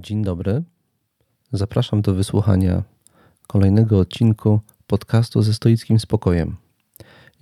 Dzień 0.00 0.22
dobry. 0.22 0.62
Zapraszam 1.52 2.02
do 2.02 2.14
wysłuchania 2.14 2.82
kolejnego 3.46 3.98
odcinku 3.98 4.60
podcastu 4.86 5.42
ze 5.42 5.54
stoickim 5.54 6.00
spokojem. 6.00 6.56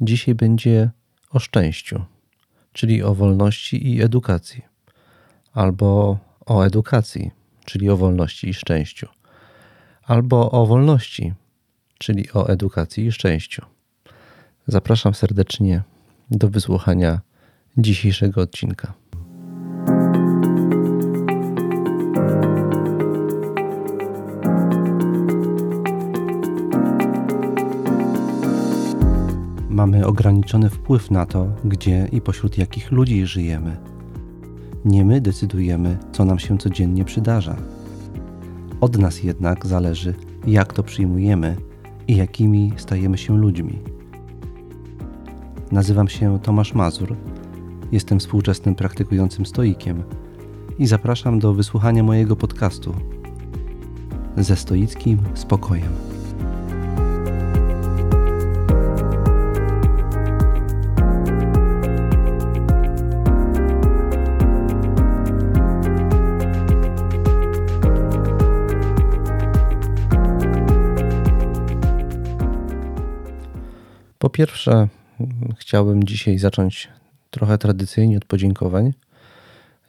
Dzisiaj 0.01 0.35
będzie 0.35 0.91
o 1.31 1.39
szczęściu, 1.39 2.05
czyli 2.73 3.03
o 3.03 3.15
wolności 3.15 3.93
i 3.93 4.03
edukacji, 4.03 4.63
albo 5.53 6.19
o 6.47 6.63
edukacji, 6.63 7.31
czyli 7.65 7.91
o 7.91 7.97
wolności 7.97 8.49
i 8.49 8.55
szczęściu, 8.55 9.09
albo 10.03 10.51
o 10.51 10.67
wolności, 10.67 11.35
czyli 11.99 12.33
o 12.33 12.49
edukacji 12.49 13.07
i 13.07 13.13
szczęściu. 13.13 13.63
Zapraszam 14.67 15.15
serdecznie 15.15 15.83
do 16.31 16.49
wysłuchania 16.49 17.21
dzisiejszego 17.77 18.41
odcinka. 18.41 19.04
Mamy 29.85 30.07
ograniczony 30.07 30.71
wpływ 30.71 31.11
na 31.11 31.27
to, 31.27 31.47
gdzie 31.65 32.09
i 32.13 32.21
pośród 32.21 32.59
jakich 32.59 32.93
ludzi 32.93 33.27
żyjemy. 33.27 33.77
Nie 34.85 35.05
my 35.05 35.21
decydujemy, 35.21 35.99
co 36.13 36.25
nam 36.25 36.39
się 36.39 36.59
codziennie 36.59 37.05
przydarza. 37.05 37.57
Od 38.81 38.99
nas 38.99 39.23
jednak 39.23 39.67
zależy, 39.67 40.15
jak 40.47 40.73
to 40.73 40.83
przyjmujemy 40.83 41.57
i 42.09 42.17
jakimi 42.17 42.73
stajemy 42.77 43.19
się 43.19 43.39
ludźmi. 43.39 43.79
Nazywam 45.73 46.09
się 46.09 46.39
Tomasz 46.43 46.75
Mazur, 46.75 47.17
jestem 47.93 48.21
współczesnym 48.21 48.75
praktykującym 48.75 49.47
stoikiem 49.47 50.03
i 50.79 50.87
zapraszam 50.87 51.39
do 51.39 51.55
wysłuchania 51.55 52.03
mojego 52.03 52.37
podcastu 52.37 52.95
ze 54.37 54.57
stoickim 54.57 55.19
spokojem. 55.35 56.14
Pierwsze, 74.35 74.89
chciałbym 75.59 76.05
dzisiaj 76.05 76.39
zacząć 76.39 76.89
trochę 77.31 77.59
tradycyjnie 77.59 78.17
od 78.17 78.25
podziękowań. 78.25 78.93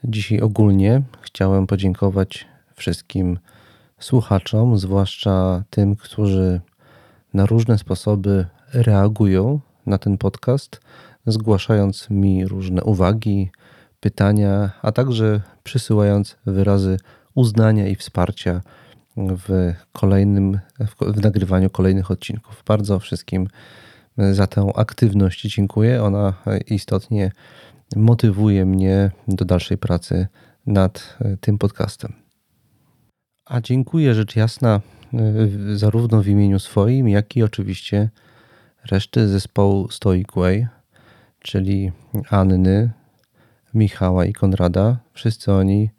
Dzisiaj 0.03 0.41
ogólnie 0.41 1.01
chciałem 1.21 1.67
podziękować 1.67 2.47
wszystkim 2.75 3.39
słuchaczom, 3.99 4.77
zwłaszcza 4.77 5.63
tym, 5.69 5.95
którzy 5.95 6.61
na 7.33 7.45
różne 7.45 7.77
sposoby 7.77 8.45
reagują 8.73 9.59
na 9.85 9.97
ten 9.97 10.17
podcast, 10.17 10.79
zgłaszając 11.27 12.09
mi 12.09 12.47
różne 12.47 12.83
uwagi, 12.83 13.51
pytania, 13.99 14.71
a 14.81 14.91
także 14.91 15.41
przysyłając 15.63 16.37
wyrazy 16.45 16.97
uznania 17.35 17.87
i 17.87 17.95
wsparcia 17.95 18.61
w 19.17 19.73
kolejnym, 19.91 20.59
w 21.15 21.23
nagrywaniu 21.23 21.69
kolejnych 21.69 22.11
odcinków. 22.11 22.63
Bardzo 22.67 22.99
wszystkim 22.99 23.47
za 24.17 24.47
tę 24.47 24.71
aktywność 24.75 25.41
dziękuję. 25.41 26.03
Ona 26.03 26.33
istotnie 26.67 27.31
motywuje 27.95 28.65
mnie 28.65 29.11
do 29.27 29.45
dalszej 29.45 29.77
pracy 29.77 30.27
nad 30.65 31.17
tym 31.41 31.57
podcastem. 31.57 32.13
A 33.45 33.61
dziękuję 33.61 34.13
rzecz 34.13 34.35
jasna 34.35 34.81
zarówno 35.75 36.21
w 36.21 36.27
imieniu 36.27 36.59
swoim, 36.59 37.07
jak 37.07 37.37
i 37.37 37.43
oczywiście 37.43 38.09
reszty 38.91 39.27
zespołu 39.27 39.91
Stoic 39.91 40.27
Way, 40.35 40.67
czyli 41.39 41.91
Anny, 42.29 42.91
Michała 43.73 44.25
i 44.25 44.33
Konrada. 44.33 44.97
Wszyscy 45.13 45.53
oni, 45.53 45.89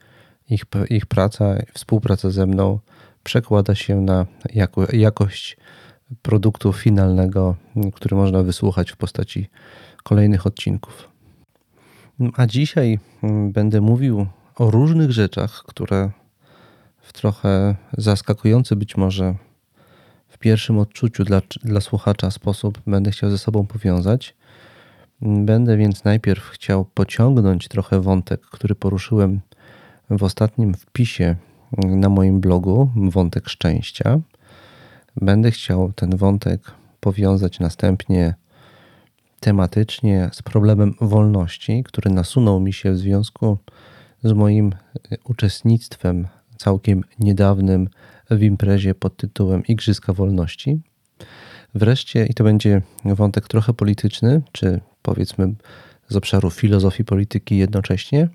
ich, 0.51 0.65
ich 0.91 1.07
praca, 1.07 1.55
współpraca 1.75 2.31
ze 2.31 2.47
mną 2.47 2.79
przekłada 3.23 3.75
się 3.75 4.01
na 4.01 4.27
jako, 4.55 4.87
jakość 4.93 5.57
produktu 6.23 6.73
finalnego, 6.73 7.57
który 7.95 8.17
można 8.17 8.43
wysłuchać 8.43 8.93
w 8.93 8.97
postaci 8.97 9.49
kolejnych 10.03 10.47
odcinków. 10.47 11.09
A 12.37 12.47
dzisiaj 12.47 12.99
mm, 13.23 13.53
będę 13.53 13.81
mówił 13.81 14.27
o 14.57 14.71
różnych 14.71 15.11
rzeczach, 15.11 15.63
które 15.67 16.11
w 17.01 17.13
trochę 17.13 17.77
zaskakujący 17.99 18.77
być 18.77 18.97
może 18.97 19.35
w 20.29 20.39
pierwszym 20.39 20.79
odczuciu 20.79 21.25
dla, 21.25 21.43
dla 21.63 21.81
słuchacza 21.81 22.31
sposób 22.31 22.81
będę 22.87 23.11
chciał 23.11 23.31
ze 23.31 23.39
sobą 23.39 23.67
powiązać. 23.67 24.37
Będę 25.23 25.77
więc 25.77 26.05
najpierw 26.05 26.45
chciał 26.45 26.85
pociągnąć 26.85 27.69
trochę 27.69 28.01
wątek, 28.01 28.41
który 28.41 28.75
poruszyłem 28.75 29.41
w 30.11 30.23
ostatnim 30.23 30.75
wpisie 30.75 31.37
na 31.79 32.09
moim 32.09 32.41
blogu, 32.41 32.91
wątek 32.97 33.49
szczęścia. 33.49 34.21
Będę 35.21 35.51
chciał 35.51 35.93
ten 35.93 36.17
wątek 36.17 36.61
powiązać 37.01 37.61
następnie 37.61 38.35
tematycznie 39.41 40.31
z 40.33 40.43
problemem 40.43 40.95
wolności, 41.01 41.83
który 41.85 42.11
nasunął 42.11 42.61
mi 42.61 42.73
się 42.73 42.93
w 42.93 42.99
związku 42.99 43.59
z 44.25 44.33
moim 44.33 44.73
uczestnictwem 45.25 46.29
całkiem 46.57 47.05
niedawnym 47.19 47.89
w 48.31 48.43
imprezie 48.43 48.95
pod 48.95 49.17
tytułem 49.17 49.67
Igrzyska 49.67 50.13
Wolności. 50.13 50.81
Wreszcie, 51.75 52.27
i 52.27 52.35
to 52.35 52.45
będzie 52.45 52.83
wątek 53.05 53.49
trochę 53.49 53.75
polityczny, 53.75 54.43
czy 54.53 54.81
powiedzmy 55.03 55.55
z 56.09 56.17
obszaru 56.17 56.51
filozofii 56.51 57.05
polityki 57.05 57.57
jednocześnie. 57.57 58.29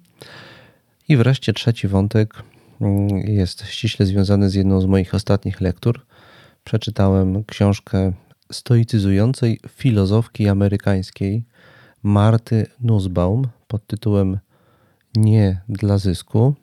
I 1.07 1.17
wreszcie 1.17 1.53
trzeci 1.53 1.87
wątek 1.87 2.43
mm, 2.81 3.09
jest 3.09 3.65
ściśle 3.65 4.05
związany 4.05 4.49
z 4.49 4.53
jedną 4.53 4.81
z 4.81 4.85
moich 4.85 5.13
ostatnich 5.15 5.61
lektur, 5.61 6.05
przeczytałem 6.63 7.43
książkę 7.43 8.13
stoicyzującej 8.51 9.59
filozofki 9.69 10.47
amerykańskiej 10.47 11.43
Marty 12.03 12.65
Nussbaum 12.79 13.47
pod 13.67 13.87
tytułem 13.87 14.39
Nie 15.15 15.61
dla 15.69 15.97
zysku. 15.97 16.55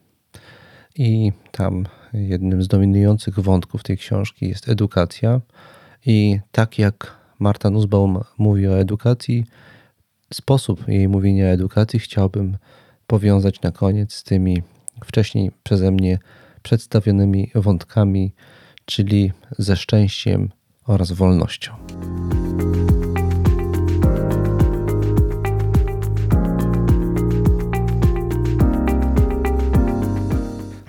I 0.97 1.32
tam 1.53 1.87
jednym 2.12 2.62
z 2.62 2.69
dominujących 2.69 3.41
wątków 3.41 3.82
tej 3.82 3.98
książki 3.98 4.48
jest 4.48 4.69
edukacja. 4.69 5.41
I 6.06 6.41
tak 6.53 6.78
jak 6.78 7.16
Marta 7.38 7.70
Nussbaum 7.70 8.20
mówi 8.38 8.69
o 8.69 8.78
edukacji, 8.78 9.44
sposób 10.32 10.88
jej 10.88 11.08
mówienia 11.08 11.44
o 11.44 11.48
edukacji 11.48 11.98
chciałbym 11.98 12.56
powiązać 13.06 13.62
na 13.62 13.72
koniec 13.72 14.12
z 14.12 14.22
tymi 14.22 14.62
wcześniej 15.04 15.50
przeze 15.62 15.91
mnie 15.91 16.19
przedstawionymi 16.62 17.50
wątkami 17.54 18.32
czyli 18.88 19.32
ze 19.59 19.76
szczęściem 19.76 20.49
oraz 20.87 21.12
wolnością. 21.12 21.72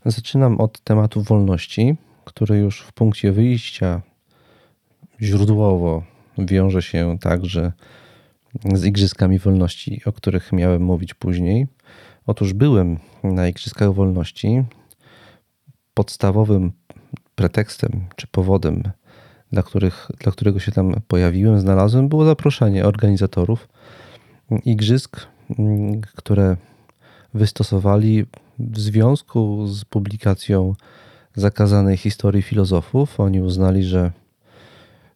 Zaczynam 0.05 0.61
od 0.61 0.79
tematu 0.79 1.21
wolności, 1.21 1.95
który 2.25 2.57
już 2.57 2.81
w 2.81 2.93
punkcie 2.93 3.31
wyjścia 3.31 4.01
źródłowo 5.21 6.03
wiąże 6.37 6.81
się 6.81 7.17
także 7.21 7.71
z 8.73 8.85
Igrzyskami 8.85 9.39
Wolności, 9.39 10.01
o 10.05 10.13
których 10.13 10.51
miałem 10.51 10.81
mówić 10.83 11.13
później. 11.13 11.67
Otóż 12.25 12.53
byłem 12.53 12.97
na 13.23 13.47
Igrzyskach 13.47 13.93
Wolności. 13.93 14.63
Podstawowym 15.93 16.71
pretekstem 17.39 17.91
czy 18.15 18.27
powodem, 18.27 18.83
dla, 19.51 19.63
których, 19.63 20.07
dla 20.19 20.31
którego 20.31 20.59
się 20.59 20.71
tam 20.71 21.01
pojawiłem, 21.07 21.59
znalazłem, 21.59 22.09
było 22.09 22.25
zaproszenie 22.25 22.85
organizatorów 22.85 23.67
igrzysk, 24.65 25.27
które 26.15 26.57
wystosowali 27.33 28.25
w 28.59 28.79
związku 28.79 29.67
z 29.67 29.85
publikacją 29.85 30.73
zakazanej 31.35 31.97
historii 31.97 32.41
filozofów. 32.41 33.19
Oni 33.19 33.41
uznali, 33.41 33.83
że 33.83 34.11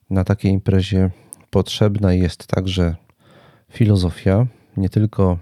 na 0.09 0.23
takiej 0.23 0.51
imprezie 0.51 1.09
potrzebna 1.49 2.13
jest 2.13 2.47
także 2.47 2.95
filozofia, 3.69 4.47
nie 4.77 4.89
tylko 4.89 5.37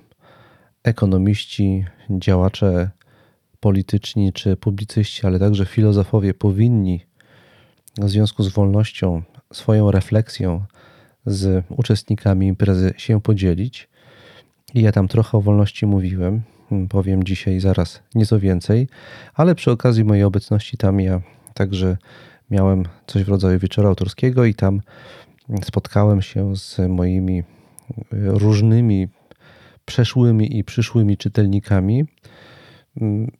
ekonomiści, 0.83 1.85
działacze 2.09 2.89
polityczni 3.61 4.33
czy 4.33 4.57
publicyści, 4.57 5.27
ale 5.27 5.39
także 5.39 5.65
filozofowie 5.65 6.33
powinni 6.33 7.05
w 7.97 8.09
związku 8.09 8.43
z 8.43 8.47
wolnością 8.47 9.21
swoją 9.53 9.91
refleksją 9.91 10.65
z 11.25 11.65
uczestnikami 11.69 12.47
imprezy 12.47 12.93
się 12.97 13.21
podzielić. 13.21 13.89
I 14.73 14.81
ja 14.81 14.91
tam 14.91 15.07
trochę 15.07 15.37
o 15.37 15.41
wolności 15.41 15.85
mówiłem. 15.85 16.41
mm, 16.71 16.87
powiem 16.87 17.23
dzisiaj 17.23 17.59
zaraz 17.59 18.03
nieco 18.15 18.39
więcej, 18.39 18.87
ale 19.33 19.55
przy 19.55 19.71
okazji 19.71 20.03
mojej 20.03 20.23
obecności 20.23 20.77
tam 20.77 20.99
ja 20.99 21.21
także 21.53 21.97
miałem 22.49 22.83
coś 23.07 23.23
w 23.23 23.29
rodzaju 23.29 23.59
wieczoru 23.59 23.87
autorskiego 23.87 24.45
i 24.45 24.53
tam 24.53 24.81
spotkałem 25.63 26.21
się 26.21 26.55
z 26.55 26.77
moimi 26.89 27.39
y, 27.39 28.03
różnymi 28.11 29.07
przeszłymi 29.85 30.57
i 30.57 30.63
przyszłymi 30.63 31.17
czytelnikami 31.17 32.05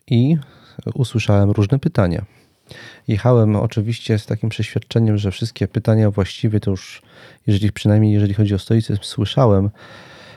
i 0.08 0.38
usłyszałem 0.94 1.52
różne 1.52 1.80
pytania. 1.80 2.26
Jechałem 3.08 3.56
oczywiście 3.56 4.20
z 4.20 4.26
takim 4.26 4.50
przeświadczeniem, 4.50 5.18
że 5.18 5.32
wszystkie 5.32 5.68
pytania 5.68 6.12
właściwie 6.12 6.60
to 6.60 6.72
już, 6.72 7.02
jeżeli 7.48 7.72
przynajmniej 7.72 8.14
jeżeli 8.14 8.34
chodzi 8.34 8.56
o 8.56 8.60
stoicyzm, 8.60 9.00
słyszałem, 9.04 9.70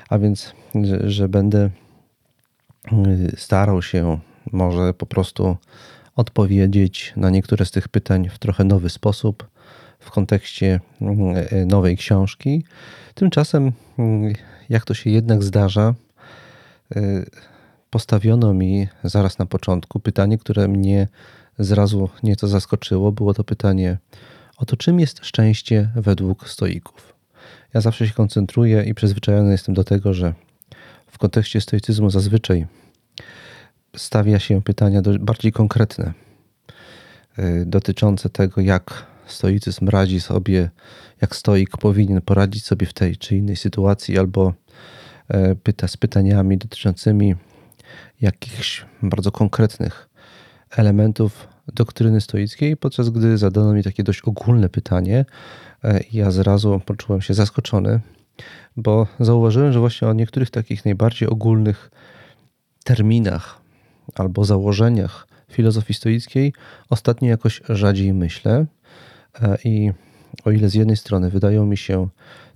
a 0.08 0.18
więc, 0.18 0.52
że, 0.84 1.10
że 1.10 1.28
będę 1.28 1.70
y, 2.92 3.36
starał 3.36 3.82
się 3.82 4.18
może 4.52 4.94
po 4.94 5.06
prostu 5.06 5.56
odpowiedzieć 6.16 7.12
na 7.16 7.30
niektóre 7.30 7.66
z 7.66 7.70
tych 7.70 7.88
pytań 7.88 8.28
w 8.28 8.38
trochę 8.38 8.64
nowy 8.64 8.90
sposób 8.90 9.48
w 9.98 10.10
kontekście 10.10 10.80
y, 11.52 11.66
nowej 11.66 11.96
książki. 11.96 12.64
Tymczasem, 13.14 13.68
y, 13.68 13.72
jak 14.68 14.84
to 14.84 14.94
się 14.94 15.10
jednak 15.10 15.42
zdarza, 15.42 15.94
postawiono 17.94 18.54
mi 18.54 18.88
zaraz 19.04 19.38
na 19.38 19.46
początku 19.46 20.00
pytanie, 20.00 20.38
które 20.38 20.68
mnie 20.68 21.08
zrazu 21.58 22.08
nieco 22.22 22.48
zaskoczyło. 22.48 23.12
Było 23.12 23.34
to 23.34 23.44
pytanie 23.44 23.98
o 24.56 24.64
to, 24.64 24.76
czym 24.76 25.00
jest 25.00 25.24
szczęście 25.24 25.90
według 25.96 26.48
stoików. 26.48 27.14
Ja 27.74 27.80
zawsze 27.80 28.06
się 28.06 28.14
koncentruję 28.14 28.82
i 28.82 28.94
przyzwyczajony 28.94 29.52
jestem 29.52 29.74
do 29.74 29.84
tego, 29.84 30.14
że 30.14 30.34
w 31.06 31.18
kontekście 31.18 31.60
stoicyzmu 31.60 32.10
zazwyczaj 32.10 32.66
stawia 33.96 34.38
się 34.38 34.62
pytania 34.62 35.02
bardziej 35.20 35.52
konkretne, 35.52 36.12
y, 37.38 37.64
dotyczące 37.66 38.30
tego, 38.30 38.60
jak 38.60 39.06
stoicyzm 39.26 39.88
radzi 39.88 40.20
sobie, 40.20 40.70
jak 41.20 41.36
stoik 41.36 41.76
powinien 41.76 42.20
poradzić 42.20 42.64
sobie 42.64 42.86
w 42.86 42.92
tej 42.92 43.16
czy 43.16 43.36
innej 43.36 43.56
sytuacji, 43.56 44.18
albo 44.18 44.54
e, 45.28 45.54
pyta 45.54 45.88
z 45.88 45.96
pytaniami 45.96 46.58
dotyczącymi 46.58 47.34
jakichś 48.20 48.86
bardzo 49.02 49.32
konkretnych 49.32 50.08
elementów 50.70 51.48
doktryny 51.74 52.20
stoickiej, 52.20 52.76
podczas 52.76 53.10
gdy 53.10 53.38
zadano 53.38 53.72
mi 53.72 53.82
takie 53.82 54.02
dość 54.02 54.20
ogólne 54.20 54.68
pytanie, 54.68 55.24
e, 55.84 56.00
ja 56.12 56.30
zrazu 56.30 56.80
poczułem 56.86 57.22
się 57.22 57.34
zaskoczony, 57.34 58.00
bo 58.76 59.06
zauważyłem, 59.20 59.72
że 59.72 59.80
właśnie 59.80 60.08
o 60.08 60.12
niektórych 60.12 60.50
takich 60.50 60.84
najbardziej 60.84 61.28
ogólnych 61.28 61.90
terminach 62.84 63.60
albo 64.14 64.44
założeniach 64.44 65.26
filozofii 65.50 65.94
stoickiej 65.94 66.52
ostatnio 66.90 67.28
jakoś 67.28 67.62
rzadziej 67.68 68.14
myślę. 68.14 68.66
E, 69.42 69.58
I 69.64 69.92
o 70.44 70.50
ile 70.50 70.68
z 70.68 70.74
jednej 70.74 70.96
strony 70.96 71.30
wydają 71.30 71.66
mi 71.66 71.76
się 71.76 72.08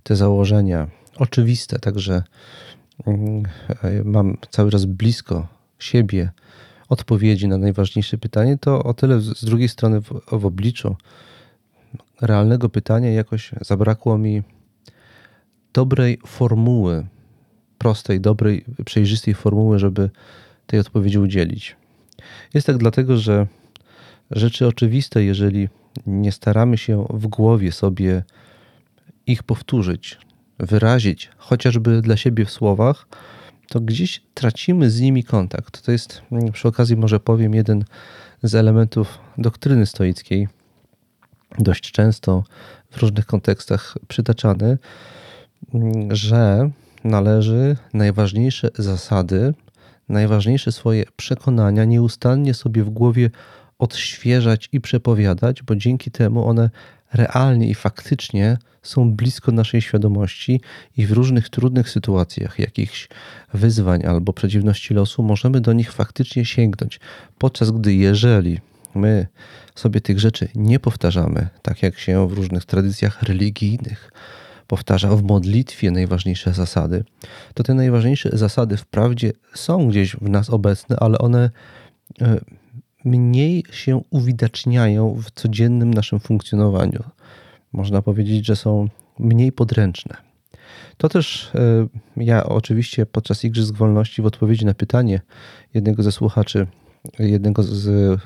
te 0.03 0.15
założenia 0.15 0.87
oczywiste, 1.17 1.79
także 1.79 2.23
mam 4.03 4.37
cały 4.49 4.71
czas 4.71 4.85
blisko 4.85 5.47
siebie 5.79 6.31
odpowiedzi 6.89 7.47
na 7.47 7.57
najważniejsze 7.57 8.17
pytanie, 8.17 8.57
to 8.57 8.83
o 8.83 8.93
tyle 8.93 9.19
z 9.19 9.45
drugiej 9.45 9.69
strony 9.69 10.01
w, 10.01 10.21
w 10.31 10.45
obliczu 10.45 10.95
realnego 12.21 12.69
pytania 12.69 13.11
jakoś 13.11 13.51
zabrakło 13.61 14.17
mi 14.17 14.43
dobrej 15.73 16.19
formuły, 16.27 17.05
prostej, 17.77 18.21
dobrej, 18.21 18.65
przejrzystej 18.85 19.33
formuły, 19.33 19.79
żeby 19.79 20.09
tej 20.67 20.79
odpowiedzi 20.79 21.19
udzielić. 21.19 21.75
Jest 22.53 22.67
tak 22.67 22.77
dlatego, 22.77 23.17
że 23.17 23.47
rzeczy 24.31 24.67
oczywiste, 24.67 25.23
jeżeli 25.23 25.69
nie 26.05 26.31
staramy 26.31 26.77
się 26.77 27.05
w 27.09 27.27
głowie 27.27 27.71
sobie 27.71 28.23
ich 29.27 29.43
powtórzyć, 29.43 30.17
wyrazić, 30.59 31.29
chociażby 31.37 32.01
dla 32.01 32.17
siebie 32.17 32.45
w 32.45 32.51
słowach, 32.51 33.07
to 33.69 33.79
gdzieś 33.79 34.21
tracimy 34.33 34.89
z 34.89 35.01
nimi 35.01 35.23
kontakt. 35.23 35.81
To 35.81 35.91
jest, 35.91 36.21
przy 36.53 36.67
okazji 36.67 36.95
może 36.95 37.19
powiem, 37.19 37.53
jeden 37.53 37.83
z 38.43 38.55
elementów 38.55 39.19
doktryny 39.37 39.85
stoickiej, 39.85 40.47
dość 41.59 41.91
często 41.91 42.43
w 42.91 42.97
różnych 42.97 43.25
kontekstach 43.25 43.97
przytaczany, 44.07 44.77
że 46.11 46.69
należy 47.03 47.77
najważniejsze 47.93 48.69
zasady, 48.77 49.53
najważniejsze 50.09 50.71
swoje 50.71 51.03
przekonania 51.15 51.85
nieustannie 51.85 52.53
sobie 52.53 52.83
w 52.83 52.89
głowie 52.89 53.29
odświeżać 53.79 54.69
i 54.71 54.81
przepowiadać, 54.81 55.63
bo 55.63 55.75
dzięki 55.75 56.11
temu 56.11 56.47
one 56.47 56.69
realnie 57.13 57.69
i 57.69 57.75
faktycznie 57.75 58.57
są 58.81 59.11
blisko 59.11 59.51
naszej 59.51 59.81
świadomości 59.81 60.61
i 60.97 61.05
w 61.05 61.11
różnych 61.11 61.49
trudnych 61.49 61.89
sytuacjach, 61.89 62.59
jakichś 62.59 63.07
wyzwań 63.53 64.05
albo 64.05 64.33
przeciwności 64.33 64.93
losu, 64.93 65.23
możemy 65.23 65.61
do 65.61 65.73
nich 65.73 65.91
faktycznie 65.91 66.45
sięgnąć. 66.45 66.99
Podczas 67.37 67.71
gdy, 67.71 67.93
jeżeli 67.93 68.59
my 68.95 69.27
sobie 69.75 70.01
tych 70.01 70.19
rzeczy 70.19 70.47
nie 70.55 70.79
powtarzamy, 70.79 71.47
tak 71.61 71.83
jak 71.83 71.99
się 71.99 72.27
w 72.27 72.33
różnych 72.33 72.65
tradycjach 72.65 73.23
religijnych 73.23 74.11
powtarza 74.67 75.15
w 75.15 75.23
modlitwie 75.23 75.91
najważniejsze 75.91 76.53
zasady, 76.53 77.03
to 77.53 77.63
te 77.63 77.73
najważniejsze 77.73 78.29
zasady 78.33 78.77
wprawdzie 78.77 79.31
są 79.53 79.87
gdzieś 79.87 80.15
w 80.15 80.29
nas 80.29 80.49
obecne, 80.49 80.95
ale 80.99 81.17
one 81.17 81.49
e, 82.21 82.39
mniej 83.05 83.63
się 83.71 84.01
uwidaczniają 84.09 85.13
w 85.13 85.31
codziennym 85.31 85.93
naszym 85.93 86.19
funkcjonowaniu. 86.19 87.03
Można 87.73 88.01
powiedzieć, 88.01 88.45
że 88.45 88.55
są 88.55 88.87
mniej 89.19 89.51
podręczne. 89.51 90.17
To 90.97 91.09
też 91.09 91.51
e, 91.55 91.87
ja 92.17 92.43
oczywiście 92.43 93.05
podczas 93.05 93.43
Igrzysk 93.43 93.75
Wolności 93.75 94.21
w 94.21 94.25
odpowiedzi 94.25 94.65
na 94.65 94.73
pytanie 94.73 95.21
jednego 95.73 96.03
ze 96.03 96.11
słuchaczy, 96.11 96.67
jednego 97.19 97.63
z 97.63 98.19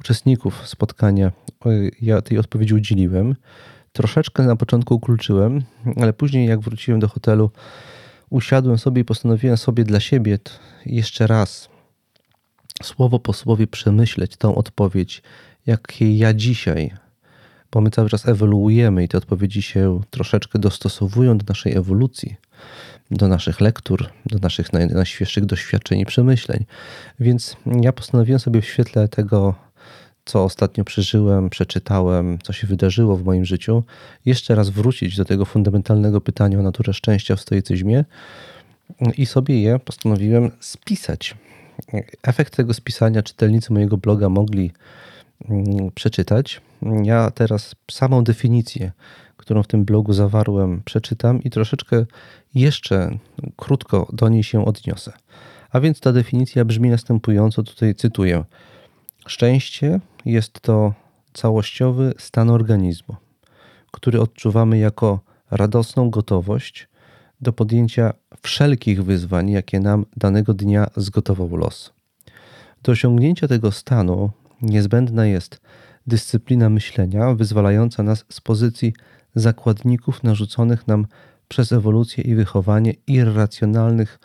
uczestników 0.00 0.68
spotkania, 0.68 1.32
ja 2.02 2.22
tej 2.22 2.38
odpowiedzi 2.38 2.74
udzieliłem. 2.74 3.36
Troszeczkę 3.92 4.42
na 4.42 4.56
początku 4.56 4.94
ukluczyłem, 4.94 5.62
ale 5.96 6.12
później 6.12 6.48
jak 6.48 6.60
wróciłem 6.60 7.00
do 7.00 7.08
hotelu, 7.08 7.50
usiadłem 8.30 8.78
sobie 8.78 9.02
i 9.02 9.04
postanowiłem 9.04 9.56
sobie 9.56 9.84
dla 9.84 10.00
siebie 10.00 10.38
jeszcze 10.86 11.26
raz 11.26 11.68
słowo 12.82 13.18
po 13.18 13.32
słowie 13.32 13.66
przemyśleć 13.66 14.36
tą 14.36 14.54
odpowiedź, 14.54 15.22
jakiej 15.66 16.18
ja 16.18 16.34
dzisiaj, 16.34 16.90
bo 17.72 17.80
my 17.80 17.90
cały 17.90 18.08
czas 18.08 18.28
ewoluujemy 18.28 19.04
i 19.04 19.08
te 19.08 19.18
odpowiedzi 19.18 19.62
się 19.62 20.00
troszeczkę 20.10 20.58
dostosowują 20.58 21.38
do 21.38 21.44
naszej 21.48 21.76
ewolucji, 21.76 22.36
do 23.10 23.28
naszych 23.28 23.60
lektur, 23.60 24.08
do 24.26 24.38
naszych 24.38 24.72
najświeższych 24.72 25.46
doświadczeń 25.46 26.00
i 26.00 26.06
przemyśleń. 26.06 26.64
Więc 27.20 27.56
ja 27.82 27.92
postanowiłem 27.92 28.40
sobie 28.40 28.60
w 28.60 28.66
świetle 28.66 29.08
tego, 29.08 29.54
co 30.24 30.44
ostatnio 30.44 30.84
przeżyłem, 30.84 31.50
przeczytałem, 31.50 32.38
co 32.42 32.52
się 32.52 32.66
wydarzyło 32.66 33.16
w 33.16 33.24
moim 33.24 33.44
życiu, 33.44 33.82
jeszcze 34.24 34.54
raz 34.54 34.70
wrócić 34.70 35.16
do 35.16 35.24
tego 35.24 35.44
fundamentalnego 35.44 36.20
pytania 36.20 36.58
o 36.58 36.62
naturę 36.62 36.92
szczęścia 36.92 37.36
w 37.36 37.40
stoicyzmie 37.40 38.04
i 39.16 39.26
sobie 39.26 39.62
je 39.62 39.78
postanowiłem 39.78 40.50
spisać 40.60 41.34
efekt 42.22 42.56
tego 42.56 42.74
spisania 42.74 43.22
czytelnicy 43.22 43.72
mojego 43.72 43.96
bloga 43.96 44.28
mogli 44.28 44.72
przeczytać. 45.94 46.60
Ja 47.02 47.30
teraz 47.30 47.74
samą 47.90 48.24
definicję, 48.24 48.92
którą 49.36 49.62
w 49.62 49.66
tym 49.66 49.84
blogu 49.84 50.12
zawarłem, 50.12 50.82
przeczytam 50.84 51.42
i 51.42 51.50
troszeczkę 51.50 52.06
jeszcze 52.54 53.18
krótko 53.56 54.08
do 54.12 54.28
niej 54.28 54.42
się 54.42 54.64
odniosę. 54.64 55.12
A 55.70 55.80
więc 55.80 56.00
ta 56.00 56.12
definicja 56.12 56.64
brzmi 56.64 56.90
następująco, 56.90 57.62
tutaj 57.62 57.94
cytuję. 57.94 58.44
Szczęście 59.26 60.00
jest 60.24 60.60
to 60.60 60.94
całościowy 61.32 62.14
stan 62.18 62.50
organizmu, 62.50 63.16
który 63.90 64.20
odczuwamy 64.20 64.78
jako 64.78 65.20
radosną 65.50 66.10
gotowość 66.10 66.88
do 67.40 67.52
podjęcia 67.52 68.12
wszelkich 68.42 69.04
wyzwań, 69.04 69.50
jakie 69.50 69.80
nam 69.80 70.06
danego 70.16 70.54
dnia 70.54 70.86
zgotował 70.96 71.56
los. 71.56 71.92
Do 72.82 72.92
osiągnięcia 72.92 73.48
tego 73.48 73.72
stanu 73.72 74.30
niezbędna 74.62 75.26
jest 75.26 75.60
dyscyplina 76.06 76.70
myślenia, 76.70 77.34
wyzwalająca 77.34 78.02
nas 78.02 78.24
z 78.28 78.40
pozycji 78.40 78.94
zakładników 79.34 80.22
narzuconych 80.22 80.86
nam 80.86 81.06
przez 81.48 81.72
ewolucję 81.72 82.24
i 82.24 82.34
wychowanie 82.34 82.94
irracjonalnych 83.06 84.18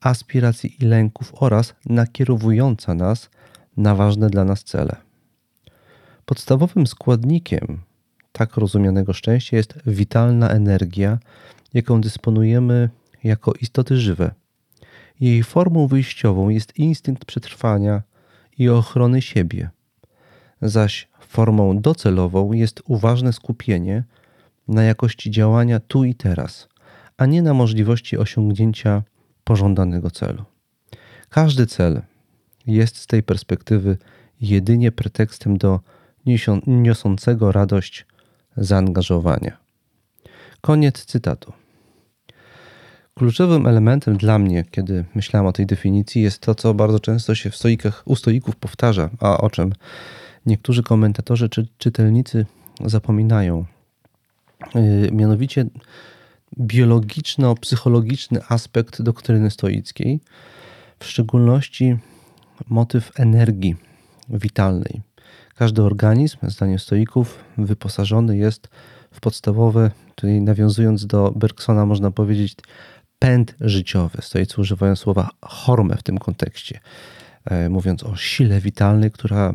aspiracji 0.00 0.76
i 0.80 0.84
lęków 0.84 1.32
oraz 1.34 1.74
nakierowująca 1.86 2.94
nas 2.94 3.30
na 3.76 3.94
ważne 3.94 4.30
dla 4.30 4.44
nas 4.44 4.64
cele. 4.64 4.96
Podstawowym 6.24 6.86
składnikiem 6.86 7.78
tak 8.32 8.56
rozumianego 8.56 9.12
szczęścia 9.12 9.56
jest 9.56 9.74
witalna 9.86 10.50
energia, 10.50 11.18
jaką 11.74 12.00
dysponujemy 12.00 12.90
jako 13.24 13.52
istoty 13.52 13.96
żywe. 13.96 14.30
Jej 15.20 15.42
formą 15.42 15.86
wyjściową 15.86 16.48
jest 16.48 16.78
instynkt 16.78 17.24
przetrwania 17.24 18.02
i 18.60 18.68
ochrony 18.68 19.22
siebie, 19.22 19.70
zaś 20.62 21.08
formą 21.20 21.80
docelową 21.80 22.52
jest 22.52 22.82
uważne 22.84 23.32
skupienie 23.32 24.04
na 24.68 24.82
jakości 24.82 25.30
działania 25.30 25.80
tu 25.80 26.04
i 26.04 26.14
teraz, 26.14 26.68
a 27.16 27.26
nie 27.26 27.42
na 27.42 27.54
możliwości 27.54 28.18
osiągnięcia 28.18 29.02
pożądanego 29.44 30.10
celu. 30.10 30.44
Każdy 31.28 31.66
cel 31.66 32.02
jest 32.66 32.96
z 32.96 33.06
tej 33.06 33.22
perspektywy 33.22 33.96
jedynie 34.40 34.92
pretekstem 34.92 35.58
do 35.58 35.80
niosącego 36.66 37.52
radość 37.52 38.06
zaangażowania. 38.56 39.56
Koniec 40.60 41.04
cytatu. 41.04 41.52
Kluczowym 43.14 43.66
elementem 43.66 44.16
dla 44.16 44.38
mnie, 44.38 44.64
kiedy 44.70 45.04
myślałem 45.14 45.46
o 45.46 45.52
tej 45.52 45.66
definicji, 45.66 46.22
jest 46.22 46.38
to, 46.38 46.54
co 46.54 46.74
bardzo 46.74 47.00
często 47.00 47.34
się 47.34 47.50
w 47.50 47.56
stoikach, 47.56 48.02
u 48.06 48.16
stoików 48.16 48.56
powtarza, 48.56 49.10
a 49.20 49.38
o 49.38 49.50
czym 49.50 49.72
niektórzy 50.46 50.82
komentatorzy 50.82 51.48
czy 51.48 51.68
czytelnicy 51.78 52.46
zapominają. 52.84 53.64
Yy, 54.74 55.10
mianowicie 55.12 55.64
biologiczno-psychologiczny 56.58 58.40
aspekt 58.48 59.02
doktryny 59.02 59.50
stoickiej, 59.50 60.20
w 60.98 61.04
szczególności 61.04 61.96
motyw 62.68 63.12
energii 63.16 63.76
witalnej. 64.28 65.00
Każdy 65.54 65.82
organizm, 65.82 66.36
zdaniem 66.42 66.78
stoików, 66.78 67.44
wyposażony 67.58 68.36
jest 68.36 68.68
w 69.12 69.20
podstawowe, 69.20 69.90
tutaj 70.14 70.40
nawiązując 70.40 71.06
do 71.06 71.32
Bergsona, 71.36 71.86
można 71.86 72.10
powiedzieć, 72.10 72.56
pęd 73.20 73.54
życiowy. 73.60 74.18
Stoicy 74.22 74.60
używają 74.60 74.96
słowa 74.96 75.30
hormę 75.42 75.96
w 75.96 76.02
tym 76.02 76.18
kontekście, 76.18 76.80
e, 77.44 77.68
mówiąc 77.68 78.04
o 78.04 78.16
sile 78.16 78.60
witalnej, 78.60 79.10
która 79.10 79.54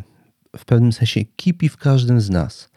w 0.58 0.66
pewnym 0.66 0.94
sensie 0.94 1.22
kipi 1.36 1.70
w 1.70 1.78
każdym 1.78 2.22
z 2.22 2.30
nas. 2.30 2.70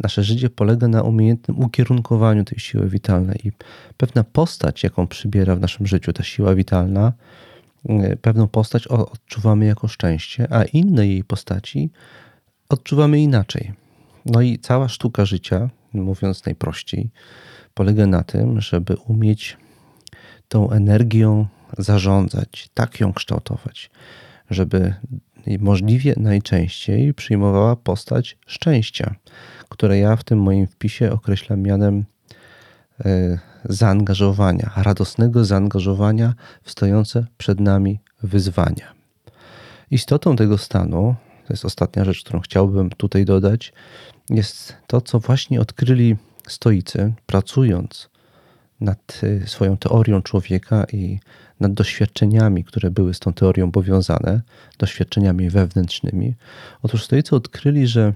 Nasze 0.00 0.24
życie 0.24 0.50
polega 0.50 0.88
na 0.88 1.02
umiejętnym 1.02 1.60
ukierunkowaniu 1.60 2.44
tej 2.44 2.58
siły 2.58 2.88
witalnej 2.88 3.40
i 3.44 3.52
pewna 3.96 4.24
postać, 4.24 4.82
jaką 4.82 5.06
przybiera 5.06 5.56
w 5.56 5.60
naszym 5.60 5.86
życiu 5.86 6.12
ta 6.12 6.22
siła 6.22 6.54
witalna, 6.54 7.12
e, 7.88 8.16
pewną 8.16 8.48
postać 8.48 8.86
odczuwamy 8.86 9.66
jako 9.66 9.88
szczęście, 9.88 10.52
a 10.52 10.64
inne 10.64 11.06
jej 11.06 11.24
postaci 11.24 11.90
odczuwamy 12.68 13.20
inaczej. 13.20 13.72
No 14.26 14.42
i 14.42 14.58
cała 14.58 14.88
sztuka 14.88 15.24
życia, 15.24 15.70
mówiąc 15.92 16.44
najprościej, 16.46 17.10
polega 17.74 18.06
na 18.06 18.22
tym, 18.22 18.60
żeby 18.60 18.96
umieć 18.96 19.56
tą 20.48 20.70
energią 20.70 21.46
zarządzać, 21.78 22.68
tak 22.74 23.00
ją 23.00 23.12
kształtować, 23.12 23.90
żeby 24.50 24.94
możliwie 25.58 26.14
najczęściej 26.16 27.14
przyjmowała 27.14 27.76
postać 27.76 28.38
szczęścia, 28.46 29.14
które 29.68 29.98
ja 29.98 30.16
w 30.16 30.24
tym 30.24 30.42
moim 30.42 30.66
wpisie 30.66 31.12
określam 31.12 31.62
mianem 31.62 32.04
e, 33.04 33.38
zaangażowania, 33.64 34.70
radosnego 34.76 35.44
zaangażowania 35.44 36.34
w 36.62 36.70
stojące 36.70 37.26
przed 37.38 37.60
nami 37.60 38.00
wyzwania. 38.22 38.94
Istotą 39.90 40.36
tego 40.36 40.58
stanu, 40.58 41.14
to 41.46 41.52
jest 41.52 41.64
ostatnia 41.64 42.04
rzecz, 42.04 42.24
którą 42.24 42.40
chciałbym 42.40 42.90
tutaj 42.90 43.24
dodać, 43.24 43.72
jest 44.30 44.76
to, 44.86 45.00
co 45.00 45.20
właśnie 45.20 45.60
odkryli 45.60 46.16
stoicy, 46.48 47.12
pracując 47.26 48.08
nad 48.80 49.20
y, 49.22 49.42
swoją 49.46 49.76
teorią 49.76 50.22
człowieka 50.22 50.84
i 50.92 51.20
nad 51.60 51.74
doświadczeniami, 51.74 52.64
które 52.64 52.90
były 52.90 53.14
z 53.14 53.18
tą 53.18 53.32
teorią 53.32 53.72
powiązane, 53.72 54.42
doświadczeniami 54.78 55.50
wewnętrznymi. 55.50 56.34
Otóż 56.82 57.04
stoicy 57.04 57.36
odkryli, 57.36 57.86
że 57.86 58.12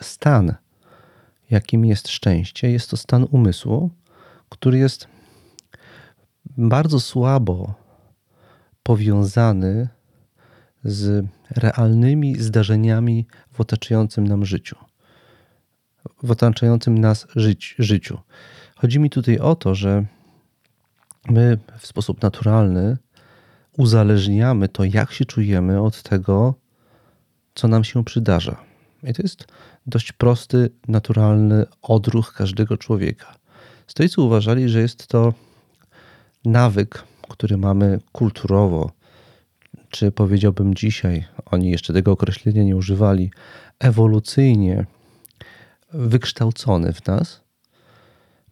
stan, 0.00 0.54
jakim 1.50 1.84
jest 1.84 2.08
szczęście, 2.08 2.70
jest 2.70 2.90
to 2.90 2.96
stan 2.96 3.26
umysłu, 3.30 3.90
który 4.48 4.78
jest 4.78 5.08
bardzo 6.56 7.00
słabo 7.00 7.74
powiązany 8.82 9.88
z 10.84 11.26
realnymi 11.50 12.36
zdarzeniami 12.38 13.26
w 13.52 13.60
otaczającym 13.60 14.26
nam 14.26 14.44
życiu. 14.44 14.76
W 16.22 16.30
otaczającym 16.30 16.98
nas 16.98 17.26
życiu. 17.78 18.18
Chodzi 18.80 19.00
mi 19.00 19.10
tutaj 19.10 19.38
o 19.38 19.54
to, 19.54 19.74
że 19.74 20.04
my 21.28 21.58
w 21.78 21.86
sposób 21.86 22.22
naturalny 22.22 22.96
uzależniamy 23.76 24.68
to, 24.68 24.84
jak 24.84 25.12
się 25.12 25.24
czujemy, 25.24 25.82
od 25.82 26.02
tego, 26.02 26.54
co 27.54 27.68
nam 27.68 27.84
się 27.84 28.04
przydarza. 28.04 28.56
I 29.02 29.12
to 29.12 29.22
jest 29.22 29.44
dość 29.86 30.12
prosty, 30.12 30.70
naturalny 30.88 31.66
odruch 31.82 32.32
każdego 32.32 32.76
człowieka. 32.76 33.34
Stoicy 33.86 34.20
uważali, 34.20 34.68
że 34.68 34.80
jest 34.80 35.06
to 35.06 35.34
nawyk, 36.44 37.04
który 37.28 37.56
mamy 37.56 37.98
kulturowo, 38.12 38.90
czy 39.90 40.12
powiedziałbym 40.12 40.74
dzisiaj, 40.74 41.24
oni 41.46 41.70
jeszcze 41.70 41.92
tego 41.92 42.12
określenia 42.12 42.62
nie 42.62 42.76
używali, 42.76 43.30
ewolucyjnie 43.78 44.86
wykształcony 45.92 46.92
w 46.92 47.06
nas, 47.06 47.39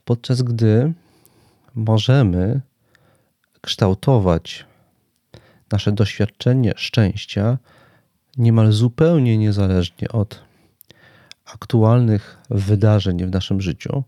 podczas 0.09 0.43
gdy 0.43 0.93
możemy 1.75 2.61
kształtować 3.61 4.67
nasze 5.73 5.93
doświadczenie 5.93 6.73
szczęścia 6.77 7.59
niemal 8.37 8.73
zupełnie 8.73 9.39
niezależnie 9.39 10.09
od 10.09 10.43
aktualnych 11.45 12.39
wydarzeń 12.51 13.27
w 13.27 13.31
naszym 13.31 13.61
życiu, 13.61 14.05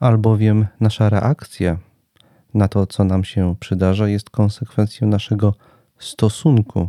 albowiem 0.00 0.66
nasza 0.80 1.08
reakcja 1.10 1.78
na 2.54 2.68
to, 2.68 2.86
co 2.86 3.04
nam 3.04 3.24
się 3.24 3.56
przydarza, 3.60 4.08
jest 4.08 4.30
konsekwencją 4.30 5.08
naszego 5.08 5.54
stosunku 5.98 6.88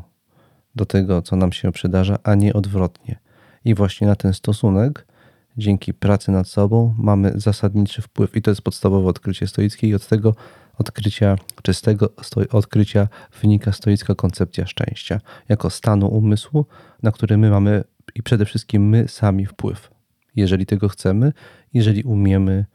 do 0.76 0.86
tego, 0.86 1.22
co 1.22 1.36
nam 1.36 1.52
się 1.52 1.72
przydarza, 1.72 2.18
a 2.24 2.36
nie 2.36 2.54
odwrotnie. 2.54 3.20
I 3.66 3.76
właśnie 3.76 4.08
na 4.08 4.16
ten 4.16 4.34
stosunek 4.34 5.12
dzięki 5.57 5.93
pracy 5.93 6.31
nad 6.31 6.48
sobą 6.48 6.95
mamy 6.98 7.33
zasadniczy 7.36 8.01
wpływ. 8.01 8.36
I 8.36 8.41
to 8.41 8.51
jest 8.51 8.62
podstawowe 8.62 9.10
odkrycie 9.10 9.48
stoickie 9.48 9.88
i 9.88 9.95
od 9.95 10.07
tego 10.07 10.36
odkrycia, 10.77 11.36
czy 11.62 11.74
z 11.74 11.81
tego 11.81 12.10
odkrycia 12.51 13.07
wynika 13.41 13.72
stoicka 13.72 14.15
koncepcja 14.15 14.67
szczęścia, 14.67 15.19
jako 15.50 15.69
stanu 15.69 16.07
umysłu, 16.07 16.65
na 17.03 17.12
który 17.12 17.38
my 17.38 17.50
mamy 17.50 17.83
i 18.15 18.24
przede 18.24 18.45
wszystkim 18.45 18.89
my 18.89 19.07
sami 19.07 19.45
wpływ. 19.45 19.91
Jeżeli 20.36 20.65
tego 20.65 20.89
chcemy, 20.89 21.33
jeżeli 21.74 22.03
umiemy 22.03 22.65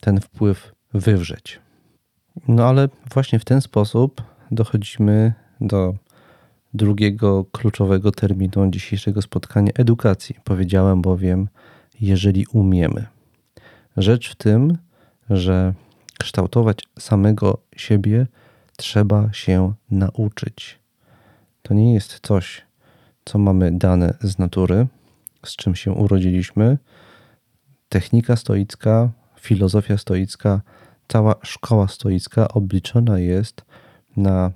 ten 0.00 0.20
wpływ 0.20 0.72
wywrzeć. 0.94 1.60
No 2.48 2.68
ale 2.68 2.88
właśnie 3.12 3.38
w 3.38 3.44
ten 3.44 3.60
sposób 3.60 4.22
dochodzimy 4.50 5.32
do 5.60 5.94
drugiego 6.74 7.44
kluczowego 7.44 8.12
terminu 8.12 8.70
dzisiejszego 8.70 9.22
spotkania 9.22 9.72
edukacji. 9.74 10.36
Powiedziałem 10.44 11.02
bowiem, 11.02 11.48
jeżeli 12.00 12.46
umiemy. 12.46 13.06
Rzecz 13.96 14.30
w 14.30 14.34
tym, 14.34 14.78
że 15.30 15.74
kształtować 16.18 16.78
samego 16.98 17.58
siebie 17.76 18.26
trzeba 18.76 19.32
się 19.32 19.72
nauczyć. 19.90 20.78
To 21.62 21.74
nie 21.74 21.94
jest 21.94 22.20
coś, 22.22 22.62
co 23.24 23.38
mamy 23.38 23.78
dane 23.78 24.14
z 24.20 24.38
natury, 24.38 24.86
z 25.46 25.56
czym 25.56 25.74
się 25.74 25.92
urodziliśmy. 25.92 26.78
Technika 27.88 28.36
stoicka, 28.36 29.10
filozofia 29.40 29.98
stoicka, 29.98 30.60
cała 31.08 31.34
szkoła 31.42 31.88
stoicka 31.88 32.48
obliczona 32.48 33.18
jest 33.18 33.64
na 34.16 34.52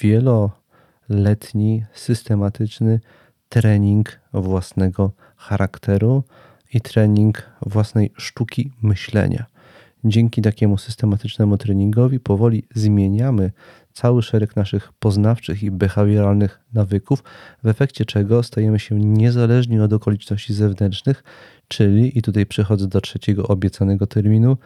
wieloletni, 0.00 1.84
systematyczny 1.94 3.00
trening 3.48 4.20
własnego 4.32 5.12
charakteru, 5.36 6.24
i 6.74 6.80
trening 6.80 7.42
własnej 7.66 8.12
sztuki 8.16 8.70
myślenia. 8.82 9.46
Dzięki 10.04 10.42
takiemu 10.42 10.78
systematycznemu 10.78 11.58
treningowi 11.58 12.20
powoli 12.20 12.62
zmieniamy 12.74 13.52
cały 13.92 14.22
szereg 14.22 14.56
naszych 14.56 14.92
poznawczych 14.92 15.62
i 15.62 15.70
behawioralnych 15.70 16.60
nawyków, 16.72 17.22
w 17.62 17.66
efekcie 17.66 18.04
czego 18.04 18.42
stajemy 18.42 18.78
się 18.78 19.00
niezależni 19.00 19.80
od 19.80 19.92
okoliczności 19.92 20.54
zewnętrznych, 20.54 21.24
czyli, 21.68 22.18
i 22.18 22.22
tutaj 22.22 22.46
przechodzę 22.46 22.86
do 22.86 23.00
trzeciego 23.00 23.48
obiecanego 23.48 24.06
terminu, 24.06 24.56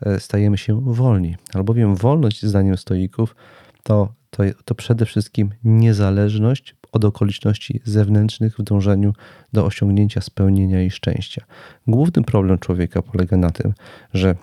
e, 0.00 0.20
stajemy 0.20 0.58
się 0.58 0.80
wolni. 0.80 1.36
Albowiem 1.54 1.96
wolność, 1.96 2.42
zdaniem 2.42 2.76
stoików, 2.76 3.36
to, 3.82 4.12
to, 4.30 4.42
to 4.64 4.74
przede 4.74 5.06
wszystkim 5.06 5.50
niezależność 5.64 6.76
od 6.92 7.04
okoliczności 7.04 7.80
zewnętrznych 7.84 8.56
w 8.58 8.62
dążeniu 8.62 9.12
do 9.52 9.64
osiągnięcia 9.64 10.20
spełnienia 10.20 10.82
i 10.82 10.90
szczęścia. 10.90 11.44
Główny 11.86 12.22
problem 12.22 12.58
człowieka 12.58 13.02
polega 13.02 13.36
na 13.36 13.50
tym, 13.50 13.74
że 14.14 14.34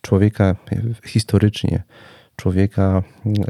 człowieka 0.00 0.56
historycznie 1.06 1.82
człowieka 2.36 3.02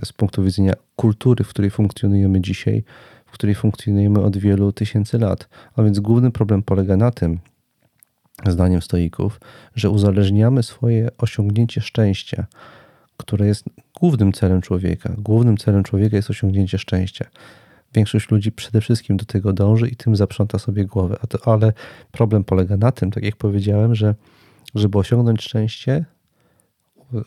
z 0.05 0.13
punktu 0.13 0.45
widzenia 0.45 0.73
kultury, 0.97 1.45
w 1.45 1.49
której 1.49 1.71
funkcjonujemy 1.71 2.41
dzisiaj, 2.41 2.85
w 3.27 3.31
której 3.31 3.55
funkcjonujemy 3.55 4.21
od 4.21 4.37
wielu 4.37 4.73
tysięcy 4.73 5.19
lat. 5.19 5.49
A 5.77 5.83
więc 5.83 6.01
główny 6.01 6.31
problem 6.31 6.63
polega 6.63 6.97
na 6.97 7.11
tym, 7.11 7.39
zdaniem 8.47 8.83
stoików, 8.83 9.41
że 9.75 9.91
uzależniamy 9.91 10.63
swoje 10.63 11.09
osiągnięcie 11.19 11.81
szczęścia, 11.81 12.47
które 13.23 13.47
jest 13.47 13.65
głównym 14.01 14.33
celem 14.33 14.61
człowieka. 14.61 15.15
Głównym 15.19 15.57
celem 15.57 15.83
człowieka 15.83 16.17
jest 16.17 16.31
osiągnięcie 16.31 16.79
szczęścia. 16.79 17.27
Większość 17.95 18.31
ludzi 18.31 18.53
przede 18.53 18.81
wszystkim 18.81 19.17
do 19.17 19.25
tego 19.25 19.53
dąży 19.53 19.89
i 19.89 19.97
tym 19.97 20.17
zaprząta 20.17 20.59
sobie 20.59 20.85
głowę. 20.85 21.17
To, 21.29 21.53
ale 21.53 21.73
problem 22.13 22.45
polega 22.45 22.77
na 22.77 22.93
tym, 22.93 23.11
tak 23.11 23.25
jak 23.25 23.37
powiedziałem, 23.37 23.95
że 23.95 24.15
żeby 24.75 24.99
osiągnąć 24.99 25.43
szczęście, 25.43 26.05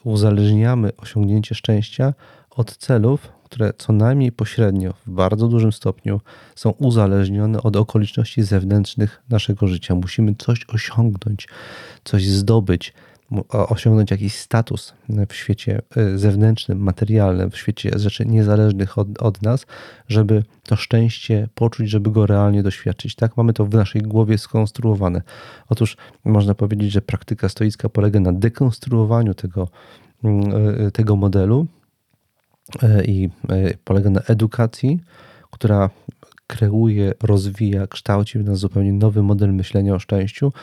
uzależniamy 0.04 0.92
osiągnięcie 0.98 1.56
szczęścia 1.56 2.14
od 2.50 2.78
celów, 2.78 3.32
które 3.44 3.74
co 3.78 3.94
najmniej 3.94 4.32
pośrednio, 4.32 4.94
w 5.06 5.10
bardzo 5.10 5.48
dużym 5.48 5.72
stopniu 5.72 6.22
są 6.56 6.70
uzależnione 6.70 7.62
od 7.64 7.76
okoliczności 7.76 8.44
zewnętrznych 8.44 9.24
naszego 9.30 9.68
życia. 9.68 9.96
Musimy 9.96 10.36
coś 10.36 10.66
osiągnąć, 10.68 11.48
coś 12.04 12.28
zdobyć, 12.28 12.94
osiągnąć 13.50 14.12
jakiś 14.12 14.36
status 14.36 14.94
w 15.30 15.34
świecie 15.34 15.82
e, 15.96 16.18
zewnętrznym, 16.18 16.80
materialnym, 16.80 17.52
w 17.52 17.58
świecie 17.58 17.92
rzeczy 17.96 18.26
niezależnych 18.26 18.98
od, 18.98 19.22
od 19.22 19.42
nas, 19.42 19.66
żeby 20.08 20.44
to 20.64 20.76
szczęście 20.76 21.48
poczuć, 21.56 21.90
żeby 21.90 22.12
go 22.12 22.26
realnie 22.26 22.64
doświadczyć. 22.64 23.16
Tak 23.16 23.38
mamy 23.38 23.54
to 23.54 23.66
w 23.66 23.74
naszej 23.74 24.02
głowie 24.02 24.38
skonstruowane. 24.38 25.22
Otóż 25.70 25.98
można 26.26 26.56
powiedzieć, 26.56 26.92
że 26.92 27.02
praktyka 27.02 27.50
stoicka 27.50 27.90
polega 27.90 28.20
na 28.20 28.34
dekonstruowaniu 28.34 29.34
tego, 29.34 29.70
mm, 30.24 30.52
e, 30.88 30.92
tego 30.92 31.16
modelu 31.16 31.68
e, 32.84 33.06
i 33.06 33.30
polega 33.84 34.10
na 34.10 34.22
edukacji, 34.22 35.00
która 35.52 35.90
kreuje, 36.48 37.14
rozwija, 37.24 37.88
kształci 37.88 38.40
w 38.40 38.46
nas 38.46 38.60
zupełnie 38.60 38.94
nowy 38.94 39.24
model 39.24 39.54
myślenia 39.54 39.96
o 39.96 40.00
szczęściu. 40.00 40.54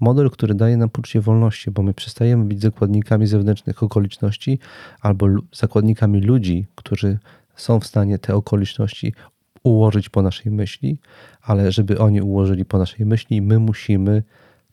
Model, 0.00 0.30
który 0.30 0.54
daje 0.54 0.76
nam 0.76 0.90
poczucie 0.90 1.20
wolności, 1.20 1.70
bo 1.70 1.82
my 1.82 1.94
przestajemy 1.94 2.44
być 2.44 2.60
zakładnikami 2.60 3.26
zewnętrznych 3.26 3.82
okoliczności 3.82 4.58
albo 5.00 5.26
zakładnikami 5.52 6.20
ludzi, 6.20 6.66
którzy 6.74 7.18
są 7.56 7.80
w 7.80 7.86
stanie 7.86 8.18
te 8.18 8.34
okoliczności 8.34 9.14
ułożyć 9.62 10.08
po 10.08 10.22
naszej 10.22 10.52
myśli, 10.52 10.98
ale 11.42 11.72
żeby 11.72 11.98
oni 11.98 12.22
ułożyli 12.22 12.64
po 12.64 12.78
naszej 12.78 13.06
myśli, 13.06 13.42
my 13.42 13.58
musimy 13.58 14.22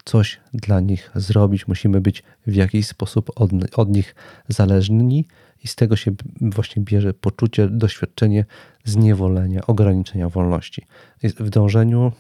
coś 0.06 0.40
dla 0.54 0.80
nich 0.80 1.12
zrobić, 1.16 1.68
musimy 1.68 2.02
być 2.02 2.24
w 2.48 2.56
jakiś 2.56 2.88
sposób 2.88 3.32
od, 3.36 3.52
od 3.76 3.90
nich 3.90 4.16
zależni 4.48 5.28
i 5.64 5.68
z 5.68 5.76
tego 5.76 5.96
się 5.96 6.12
właśnie 6.42 6.84
bierze 6.84 7.14
poczucie, 7.14 7.68
doświadczenie 7.68 8.46
zniewolenia, 8.86 9.68
ograniczenia 9.68 10.30
wolności. 10.30 10.86
W 11.24 11.50
dążeniu, 11.50 12.12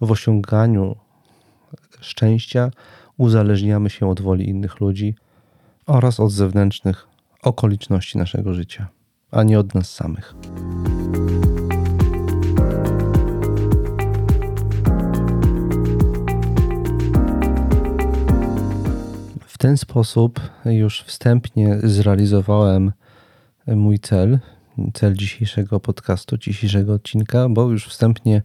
w 0.00 0.10
osiąganiu 0.10 0.96
szczęścia 2.00 2.70
uzależniamy 3.16 3.90
się 3.90 4.08
od 4.08 4.20
woli 4.20 4.48
innych 4.48 4.80
ludzi 4.80 5.14
oraz 5.86 6.20
od 6.20 6.32
zewnętrznych 6.32 7.06
okoliczności 7.42 8.18
naszego 8.18 8.54
życia, 8.54 8.88
a 9.30 9.42
nie 9.42 9.58
od 9.58 9.74
nas 9.74 9.94
samych. 9.94 10.34
Ten 19.62 19.76
sposób 19.76 20.40
już 20.64 21.02
wstępnie 21.02 21.78
zrealizowałem 21.82 22.92
mój 23.66 23.98
cel, 23.98 24.38
cel 24.94 25.14
dzisiejszego 25.14 25.80
podcastu, 25.80 26.38
dzisiejszego 26.38 26.94
odcinka, 26.94 27.48
bo 27.48 27.70
już 27.70 27.88
wstępnie 27.88 28.42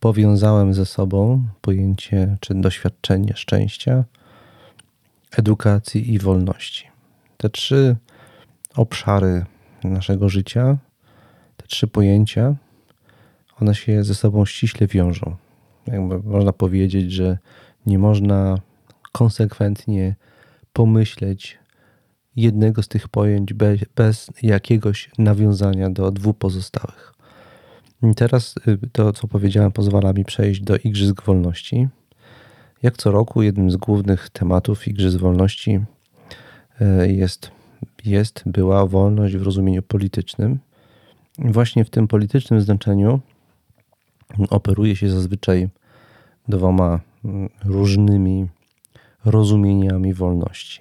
powiązałem 0.00 0.74
ze 0.74 0.86
sobą 0.86 1.44
pojęcie 1.60 2.36
czy 2.40 2.54
doświadczenie 2.54 3.32
szczęścia, 3.36 4.04
edukacji 5.36 6.12
i 6.14 6.18
wolności. 6.18 6.88
Te 7.36 7.50
trzy 7.50 7.96
obszary 8.76 9.44
naszego 9.84 10.28
życia, 10.28 10.76
te 11.56 11.66
trzy 11.66 11.86
pojęcia, 11.86 12.54
one 13.60 13.74
się 13.74 14.04
ze 14.04 14.14
sobą 14.14 14.46
ściśle 14.46 14.86
wiążą. 14.86 15.36
Jakby 15.86 16.18
można 16.18 16.52
powiedzieć, 16.52 17.12
że 17.12 17.38
nie 17.86 17.98
można 17.98 18.58
konsekwentnie 19.12 20.14
pomyśleć 20.74 21.58
jednego 22.36 22.82
z 22.82 22.88
tych 22.88 23.08
pojęć 23.08 23.54
bez, 23.54 23.80
bez 23.96 24.30
jakiegoś 24.42 25.10
nawiązania 25.18 25.90
do 25.90 26.10
dwóch 26.10 26.36
pozostałych. 26.36 27.14
I 28.02 28.14
teraz 28.14 28.54
y, 28.68 28.78
to, 28.92 29.12
co 29.12 29.28
powiedziałem, 29.28 29.72
pozwala 29.72 30.12
mi 30.12 30.24
przejść 30.24 30.60
do 30.60 30.76
Igrzysk 30.76 31.22
Wolności. 31.22 31.88
Jak 32.82 32.96
co 32.96 33.10
roku, 33.10 33.42
jednym 33.42 33.70
z 33.70 33.76
głównych 33.76 34.30
tematów 34.30 34.88
Igrzysk 34.88 35.18
Wolności 35.18 35.80
y, 36.80 37.12
jest, 37.12 37.50
jest 38.04 38.42
była 38.46 38.86
wolność 38.86 39.36
w 39.36 39.42
rozumieniu 39.42 39.82
politycznym. 39.82 40.58
Właśnie 41.38 41.84
w 41.84 41.90
tym 41.90 42.08
politycznym 42.08 42.60
znaczeniu 42.60 43.20
operuje 44.50 44.96
się 44.96 45.10
zazwyczaj 45.10 45.68
dwoma 46.48 47.00
mm, 47.24 47.48
różnymi 47.64 48.48
rozumieniami 49.24 50.14
wolności. 50.14 50.80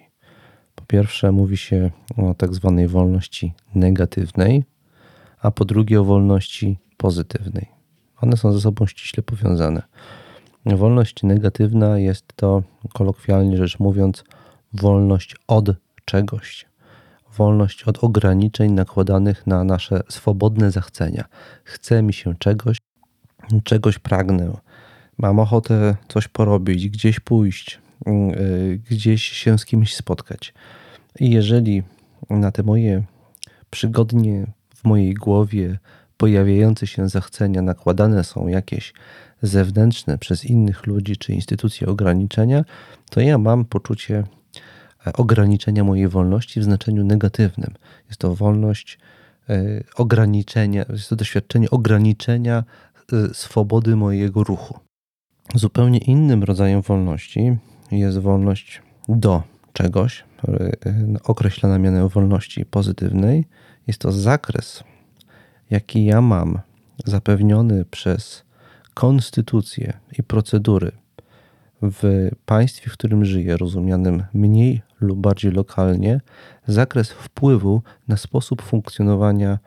Po 0.76 0.86
pierwsze, 0.86 1.32
mówi 1.32 1.58
się 1.58 1.92
o 2.18 2.34
tak 2.34 2.54
zwanej 2.54 2.88
wolności 2.88 3.54
negatywnej, 3.76 4.64
a 5.42 5.52
po 5.52 5.66
drugie 5.66 6.02
o 6.02 6.04
wolności 6.04 6.78
pozytywnej. 6.98 7.68
One 8.22 8.38
są 8.38 8.54
ze 8.54 8.62
sobą 8.62 8.86
ściśle 8.86 9.24
powiązane. 9.24 9.82
Wolność 10.66 11.24
negatywna 11.24 12.00
jest 12.00 12.26
to, 12.36 12.64
kolokwialnie 12.94 13.58
rzecz 13.58 13.80
mówiąc, 13.80 14.24
wolność 14.74 15.36
od 15.48 15.70
czegoś. 16.06 16.66
Wolność 17.38 17.84
od 17.84 18.04
ograniczeń 18.04 18.72
nakładanych 18.72 19.48
na 19.48 19.64
nasze 19.64 20.02
swobodne 20.10 20.72
zachcenia. 20.72 21.26
Chce 21.64 22.04
mi 22.04 22.14
się 22.14 22.36
czegoś, 22.36 22.78
czegoś 23.64 24.00
pragnę. 24.00 24.54
Mam 25.18 25.40
ochotę 25.40 25.96
coś 26.08 26.28
porobić, 26.28 26.90
gdzieś 26.90 27.20
pójść, 27.20 27.80
gdzieś 28.90 29.24
się 29.24 29.60
z 29.60 29.66
kimś 29.66 29.96
spotkać. 29.96 30.54
I 31.20 31.32
jeżeli 31.32 31.84
na 32.30 32.52
te 32.52 32.64
moje 32.64 33.04
przygodnie 33.70 34.48
w 34.76 34.84
mojej 34.84 35.14
głowie 35.14 35.80
pojawiające 36.18 36.88
się 36.88 37.10
zachcenia 37.10 37.62
nakładane 37.62 38.24
są 38.24 38.48
jakieś 38.48 38.94
zewnętrzne 39.42 40.18
przez 40.18 40.46
innych 40.46 40.88
ludzi 40.88 41.18
czy 41.18 41.34
instytucje 41.34 41.88
ograniczenia, 41.88 42.66
to 43.10 43.22
ja 43.22 43.38
mam 43.38 43.66
poczucie 43.66 44.24
e, 45.08 45.14
ograniczenia 45.14 45.84
mojej 45.84 46.08
wolności 46.08 46.60
w 46.60 46.64
znaczeniu 46.64 47.04
negatywnym. 47.04 47.74
Jest 48.08 48.20
to 48.20 48.36
wolność 48.36 49.00
e, 49.50 49.84
ograniczenia, 49.96 50.86
jest 50.90 51.10
to 51.10 51.16
doświadczenie 51.16 51.70
ograniczenia 51.70 52.64
e, 53.14 53.34
swobody 53.34 53.96
mojego 53.96 54.44
ruchu. 54.44 54.80
Zupełnie 55.56 56.00
innym 56.00 56.44
rodzajem 56.44 56.82
wolności 56.82 57.58
jest 58.00 58.18
wolność 58.18 58.82
do 59.10 59.44
czegoś, 59.74 60.24
y, 60.48 61.20
określana 61.24 61.80
mianem 61.80 62.08
wolności 62.08 62.66
pozytywnej. 62.66 63.46
Jest 63.88 64.00
to 64.00 64.12
zakres, 64.12 64.84
jaki 65.70 66.06
ja 66.06 66.22
mam 66.22 66.60
zapewniony 67.06 67.86
przez 67.86 68.44
konstytucję 68.94 69.94
i 70.20 70.24
procedury 70.24 70.92
w 71.82 72.30
państwie, 72.46 72.90
w 72.90 72.94
którym 72.94 73.26
żyję, 73.26 73.58
rozumianym 73.58 74.24
mniej 74.34 74.82
lub 75.02 75.20
bardziej 75.20 75.52
lokalnie, 75.52 76.22
zakres 76.68 77.12
wpływu 77.12 77.82
na 78.08 78.18
sposób 78.18 78.62
funkcjonowania 78.62 79.60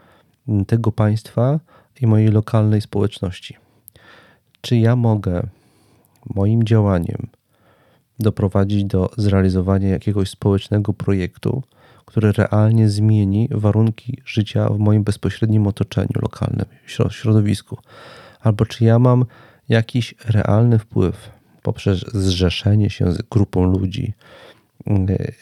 tego 0.67 0.93
państwa 0.93 1.61
i 2.01 2.07
mojej 2.07 2.29
lokalnej 2.29 2.81
społeczności. 2.81 3.57
Czy 4.61 4.77
ja 4.77 4.97
mogę 4.97 5.43
moim 6.35 6.65
działaniem 6.65 7.29
doprowadzić 8.19 8.85
do 8.85 9.11
zrealizowania 9.17 9.89
jakiegoś 9.89 10.31
społecznego 10.31 10.93
projektu, 10.93 11.63
który 12.05 12.33
realnie 12.33 12.89
zmieni 12.89 13.49
warunki 13.51 14.23
życia 14.25 14.69
w 14.69 14.79
moim 14.79 15.05
bezpośrednim 15.05 15.67
otoczeniu 15.67 16.21
lokalnym, 16.23 16.67
środowisku. 17.11 17.79
Albo 18.41 18.67
czy 18.67 18.85
ja 18.85 18.99
mam 18.99 19.25
jakiś 19.69 20.15
realny 20.29 20.79
wpływ 20.79 21.31
poprzez 21.63 21.99
zrzeszenie 22.15 22.91
się 22.91 23.13
z 23.13 23.23
grupą 23.23 23.65
ludzi 23.65 24.13
y, 24.87 24.93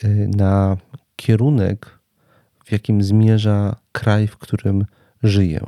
y, 0.04 0.30
na 0.36 0.76
kierunek, 1.16 1.98
w 2.64 2.72
jakim 2.72 3.02
zmierza 3.02 3.76
kraj, 3.92 4.26
w 4.26 4.36
którym 4.36 4.84
żyję. 5.22 5.66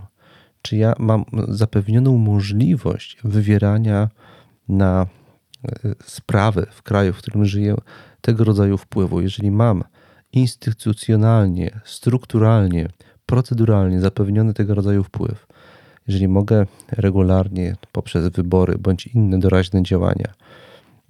Czy 0.63 0.77
ja 0.77 0.95
mam 0.99 1.25
zapewnioną 1.49 2.17
możliwość 2.17 3.19
wywierania 3.25 4.09
na 4.69 5.07
sprawy 6.05 6.67
w 6.71 6.83
kraju, 6.83 7.13
w 7.13 7.17
którym 7.17 7.45
żyję, 7.45 7.77
tego 8.21 8.45
rodzaju 8.45 8.79
wpływu. 8.79 9.21
Jeżeli 9.21 9.51
mam 9.51 9.85
instytucjonalnie, 10.33 11.81
strukturalnie, 11.85 12.89
proceduralnie 13.27 14.01
zapewniony 14.01 14.55
tego 14.55 14.75
rodzaju 14.75 15.05
wpływ, 15.05 15.47
jeżeli 16.09 16.29
mogę 16.29 16.67
regularnie 16.89 17.77
poprzez 17.93 18.29
wybory 18.29 18.79
bądź 18.79 19.07
inne 19.07 19.39
doraźne 19.39 19.83
działania 19.83 20.35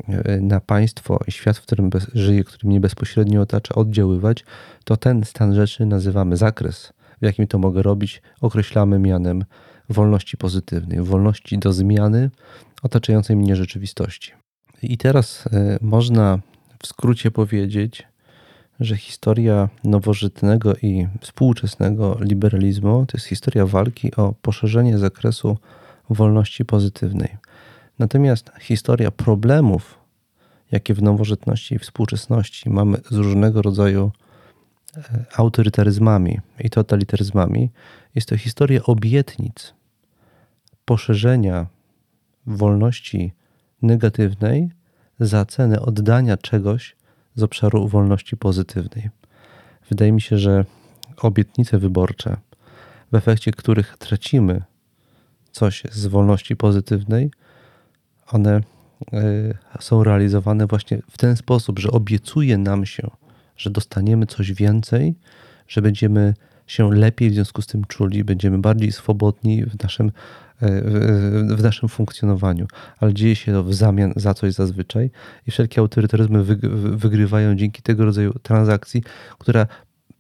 e, 0.09 0.40
na 0.40 0.61
państwo 0.61 1.21
i 1.27 1.33
świat, 1.33 1.57
w 1.57 1.62
którym 1.62 1.90
żyję, 2.14 2.45
który 2.45 2.69
mnie 2.69 2.81
bezpośrednio 2.81 3.40
otacza, 3.40 3.75
oddziaływać, 3.75 4.45
to 4.85 4.97
ten 4.97 5.25
stan 5.25 5.55
rzeczy 5.55 5.87
nazywamy 5.87 6.37
zakres, 6.37 6.92
w 7.23 7.25
jakim 7.25 7.47
to 7.47 7.59
mogę 7.59 7.83
robić, 7.83 8.23
określamy 8.40 8.99
mianem 8.99 9.45
wolności 9.88 10.37
pozytywnej, 10.37 11.03
wolności 11.03 11.59
do 11.59 11.73
zmiany 11.73 12.31
otaczającej 12.83 13.37
mnie 13.37 13.57
rzeczywistości. 13.57 14.33
I 14.83 14.99
teraz 14.99 15.45
e, 15.53 15.79
można 15.81 16.39
w 16.83 16.87
skrócie 16.87 17.31
powiedzieć, 17.31 18.07
że 18.81 18.97
historia 18.97 19.69
nowożytnego 19.85 20.77
i 20.77 21.07
współczesnego 21.21 22.19
liberalizmu 22.21 23.07
to 23.07 23.17
jest 23.17 23.27
historia 23.27 23.67
walki 23.67 24.17
o 24.17 24.35
poszerzenie 24.43 24.99
zakresu 24.99 25.59
wolności 26.11 26.65
pozytywnej. 26.65 27.37
Natomiast 27.99 28.51
historia 28.61 29.11
problemów, 29.11 29.99
jakie 30.73 30.95
w 30.95 31.03
nowożytności 31.03 31.75
i 31.75 31.79
współczesności 31.79 32.71
mamy 32.71 32.99
z 33.11 33.17
różnego 33.17 33.62
rodzaju 33.62 34.12
e, 34.97 35.25
autorytaryzmami 35.37 36.41
i 36.61 36.71
totalitaryzmami, 36.71 37.71
jest 38.15 38.29
to 38.29 38.37
historia 38.37 38.83
obietnic 38.83 39.75
poszerzenia 40.85 41.67
wolności 42.47 43.33
negatywnej 43.87 44.70
za 45.20 45.44
cenę 45.44 45.81
oddania 45.81 46.37
czegoś 46.37 46.96
z 47.35 47.42
obszaru 47.42 47.88
wolności 47.88 48.37
pozytywnej. 48.37 49.11
Wydaje 49.88 50.12
mi 50.12 50.20
się, 50.20 50.38
że 50.38 50.64
obietnice 51.22 51.79
wyborcze, 51.79 52.37
w 53.12 53.14
efekcie 53.14 53.53
których 53.53 53.96
tracimy 53.99 54.62
coś 55.53 55.83
z 55.92 56.07
wolności 56.07 56.57
pozytywnej, 56.57 57.31
one 58.27 58.61
y, 59.12 59.55
są 59.81 60.05
realizowane 60.05 60.66
właśnie 60.66 61.03
w 61.11 61.18
ten 61.18 61.37
sposób, 61.37 61.79
że 61.79 61.90
obiecuje 61.90 62.59
nam 62.59 62.87
się, 62.87 63.11
że 63.57 63.70
dostaniemy 63.70 64.27
coś 64.27 64.53
więcej, 64.53 65.14
że 65.68 65.83
będziemy 65.83 66.35
się 66.66 66.94
lepiej 66.94 67.31
w 67.31 67.35
związku 67.35 67.62
z 67.62 67.66
tym 67.66 67.85
czuli, 67.85 68.25
będziemy 68.25 68.59
bardziej 68.59 68.92
swobodni 68.92 69.64
w 69.64 69.83
naszym 69.83 70.12
w 71.57 71.62
naszym 71.62 71.88
funkcjonowaniu, 71.88 72.66
ale 72.99 73.14
dzieje 73.14 73.37
się 73.37 73.53
to 73.53 73.64
w 73.64 73.75
zamian 73.75 74.12
za 74.16 74.35
coś 74.35 74.53
zazwyczaj 74.53 75.11
i 75.47 75.51
wszelkie 75.51 75.81
autorytaryzmy 75.81 76.45
wygrywają 76.97 77.55
dzięki 77.55 77.83
tego 77.83 78.05
rodzaju 78.05 78.33
transakcji, 78.42 79.03
która 79.38 79.66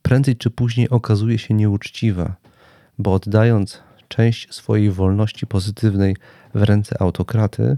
prędzej 0.02 0.36
czy 0.36 0.50
później 0.50 0.88
okazuje 0.90 1.38
się 1.38 1.54
nieuczciwa, 1.54 2.36
bo 2.98 3.12
oddając 3.14 3.82
część 4.08 4.54
swojej 4.54 4.90
wolności 4.90 5.46
pozytywnej 5.46 6.16
w 6.54 6.62
ręce 6.62 7.02
autokraty, 7.02 7.76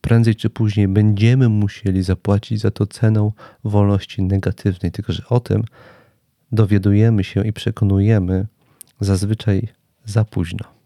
prędzej 0.00 0.36
czy 0.36 0.50
później 0.50 0.88
będziemy 0.88 1.48
musieli 1.48 2.02
zapłacić 2.02 2.60
za 2.60 2.70
to 2.70 2.86
ceną 2.86 3.32
wolności 3.64 4.22
negatywnej. 4.22 4.92
Tylko, 4.92 5.12
że 5.12 5.22
o 5.28 5.40
tym 5.40 5.64
dowiadujemy 6.52 7.24
się 7.24 7.46
i 7.46 7.52
przekonujemy 7.52 8.46
zazwyczaj 9.00 9.68
za 10.04 10.24
późno. 10.24 10.77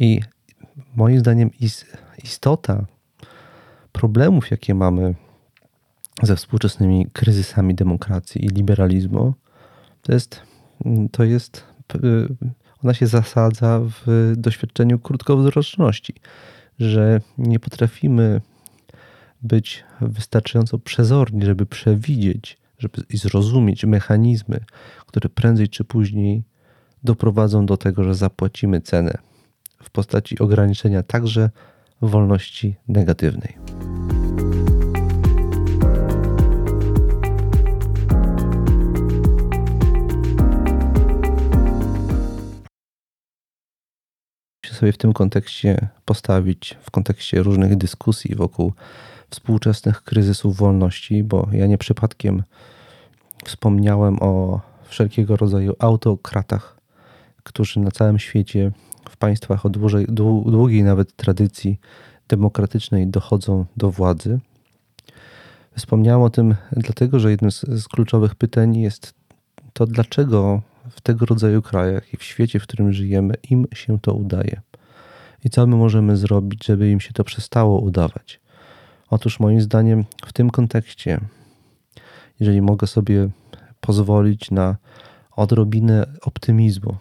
I 0.00 0.20
moim 0.96 1.20
zdaniem 1.20 1.50
istota 2.24 2.86
problemów, 3.92 4.50
jakie 4.50 4.74
mamy 4.74 5.14
ze 6.22 6.36
współczesnymi 6.36 7.06
kryzysami 7.12 7.74
demokracji 7.74 8.44
i 8.44 8.48
liberalizmu, 8.48 9.34
to 10.02 10.12
jest, 10.12 10.42
to 11.10 11.24
jest 11.24 11.64
ona 12.84 12.94
się 12.94 13.06
zasadza 13.06 13.80
w 13.80 14.32
doświadczeniu 14.36 14.98
krótkowzroczności, 14.98 16.14
że 16.78 17.20
nie 17.38 17.60
potrafimy 17.60 18.40
być 19.42 19.84
wystarczająco 20.00 20.78
przezorni, 20.78 21.44
żeby 21.44 21.66
przewidzieć 21.66 22.58
żeby 22.78 23.02
i 23.10 23.16
zrozumieć 23.16 23.84
mechanizmy, 23.84 24.60
które 25.06 25.28
prędzej 25.28 25.68
czy 25.68 25.84
później 25.84 26.42
doprowadzą 27.04 27.66
do 27.66 27.76
tego, 27.76 28.04
że 28.04 28.14
zapłacimy 28.14 28.80
cenę 28.80 29.18
w 29.82 29.90
postaci 29.90 30.38
ograniczenia 30.38 31.02
także 31.02 31.50
wolności 32.00 32.76
negatywnej. 32.88 33.58
sobie 44.78 44.92
w 44.92 44.98
tym 44.98 45.12
kontekście 45.12 45.88
postawić, 46.04 46.76
w 46.82 46.90
kontekście 46.90 47.42
różnych 47.42 47.76
dyskusji 47.76 48.34
wokół 48.34 48.72
współczesnych 49.30 50.02
kryzysów 50.02 50.56
wolności, 50.56 51.24
bo 51.24 51.48
ja 51.52 51.66
nie 51.66 51.78
przypadkiem 51.78 52.42
wspomniałem 53.44 54.22
o 54.22 54.60
wszelkiego 54.84 55.36
rodzaju 55.36 55.74
autokratach, 55.78 56.80
którzy 57.42 57.80
na 57.80 57.90
całym 57.90 58.18
świecie 58.18 58.72
w 59.10 59.16
państwach 59.16 59.66
o 59.66 59.68
dłużej, 59.68 60.06
długiej 60.46 60.82
nawet 60.82 61.16
tradycji 61.16 61.80
demokratycznej 62.28 63.06
dochodzą 63.06 63.64
do 63.76 63.90
władzy. 63.90 64.40
Wspomniałem 65.76 66.22
o 66.22 66.30
tym 66.30 66.54
dlatego, 66.72 67.20
że 67.20 67.30
jednym 67.30 67.50
z, 67.50 67.60
z 67.60 67.88
kluczowych 67.88 68.34
pytań 68.34 68.76
jest 68.76 69.14
to, 69.72 69.86
dlaczego 69.86 70.62
w 70.90 71.00
tego 71.00 71.26
rodzaju 71.26 71.62
krajach 71.62 72.14
i 72.14 72.16
w 72.16 72.22
świecie, 72.22 72.60
w 72.60 72.62
którym 72.62 72.92
żyjemy, 72.92 73.34
im 73.50 73.66
się 73.74 73.98
to 73.98 74.14
udaje. 74.14 74.60
I 75.44 75.50
co 75.50 75.66
my 75.66 75.76
możemy 75.76 76.16
zrobić, 76.16 76.66
żeby 76.66 76.90
im 76.90 77.00
się 77.00 77.12
to 77.12 77.24
przestało 77.24 77.80
udawać? 77.80 78.40
Otóż, 79.10 79.40
moim 79.40 79.60
zdaniem, 79.60 80.04
w 80.26 80.32
tym 80.32 80.50
kontekście, 80.50 81.20
jeżeli 82.40 82.62
mogę 82.62 82.86
sobie 82.86 83.28
pozwolić 83.80 84.50
na 84.50 84.76
odrobinę 85.36 86.06
optymizmu, 86.22 86.96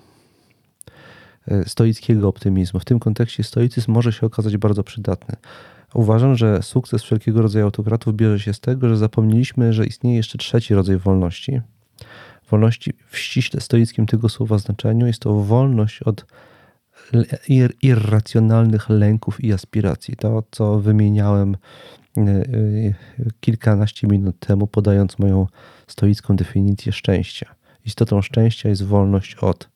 stoickiego 1.65 2.27
optymizmu. 2.27 2.79
W 2.79 2.85
tym 2.85 2.99
kontekście 2.99 3.43
stoicyzm 3.43 3.91
może 3.91 4.13
się 4.13 4.25
okazać 4.25 4.57
bardzo 4.57 4.83
przydatny. 4.83 5.35
Uważam, 5.93 6.35
że 6.35 6.63
sukces 6.63 7.03
wszelkiego 7.03 7.41
rodzaju 7.41 7.65
autokratów 7.65 8.15
bierze 8.15 8.39
się 8.39 8.53
z 8.53 8.59
tego, 8.59 8.89
że 8.89 8.97
zapomnieliśmy, 8.97 9.73
że 9.73 9.85
istnieje 9.85 10.17
jeszcze 10.17 10.37
trzeci 10.37 10.73
rodzaj 10.73 10.97
wolności. 10.97 11.61
Wolności 12.51 12.93
w 13.09 13.17
ściśle 13.17 13.61
stoickim 13.61 14.05
tego 14.05 14.29
słowa 14.29 14.57
znaczeniu 14.57 15.07
jest 15.07 15.19
to 15.19 15.33
wolność 15.33 16.03
od 16.03 16.25
ir 17.47 17.73
irracjonalnych 17.81 18.89
lęków 18.89 19.43
i 19.43 19.53
aspiracji. 19.53 20.15
To, 20.15 20.43
co 20.51 20.79
wymieniałem 20.79 21.57
e, 22.17 22.21
e, 22.21 22.45
kilkanaście 23.39 24.07
minut 24.07 24.39
temu, 24.39 24.67
podając 24.67 25.19
moją 25.19 25.47
stoicką 25.87 26.35
definicję 26.35 26.91
szczęścia. 26.91 27.55
Istotą 27.85 28.21
szczęścia 28.21 28.69
jest 28.69 28.83
wolność 28.83 29.35
od 29.35 29.69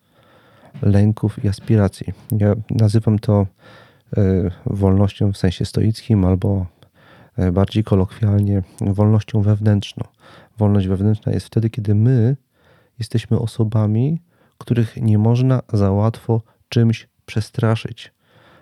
lęków 0.81 1.43
i 1.43 1.47
aspiracji. 1.47 2.13
Ja 2.31 2.53
nazywam 2.69 3.19
to 3.19 3.47
e, 4.17 4.51
wolnością 4.65 5.33
w 5.33 5.37
sensie 5.37 5.65
stoickim 5.65 6.25
albo 6.25 6.65
e, 7.37 7.51
bardziej 7.51 7.83
kolokwialnie 7.83 8.63
wolnością 8.81 9.41
wewnętrzną. 9.41 10.03
Wolność 10.57 10.87
wewnętrzna 10.87 11.31
jest 11.31 11.47
wtedy, 11.47 11.69
kiedy 11.69 11.95
my 11.95 12.35
jesteśmy 12.99 13.39
osobami, 13.39 14.21
których 14.57 14.97
nie 14.97 15.17
można 15.17 15.61
za 15.73 15.91
łatwo 15.91 16.41
czymś 16.69 17.07
przestraszyć, 17.25 18.13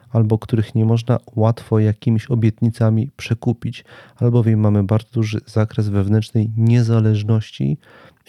albo 0.09 0.37
których 0.37 0.75
nie 0.75 0.85
można 0.85 1.19
łatwo 1.35 1.79
jakimiś 1.79 2.31
obietnicami 2.31 3.11
przekupić, 3.17 3.85
albowiem 4.15 4.59
mamy 4.59 4.83
bardzo 4.83 5.09
duży 5.13 5.41
zakres 5.45 5.89
wewnętrznej 5.89 6.51
niezależności 6.57 7.77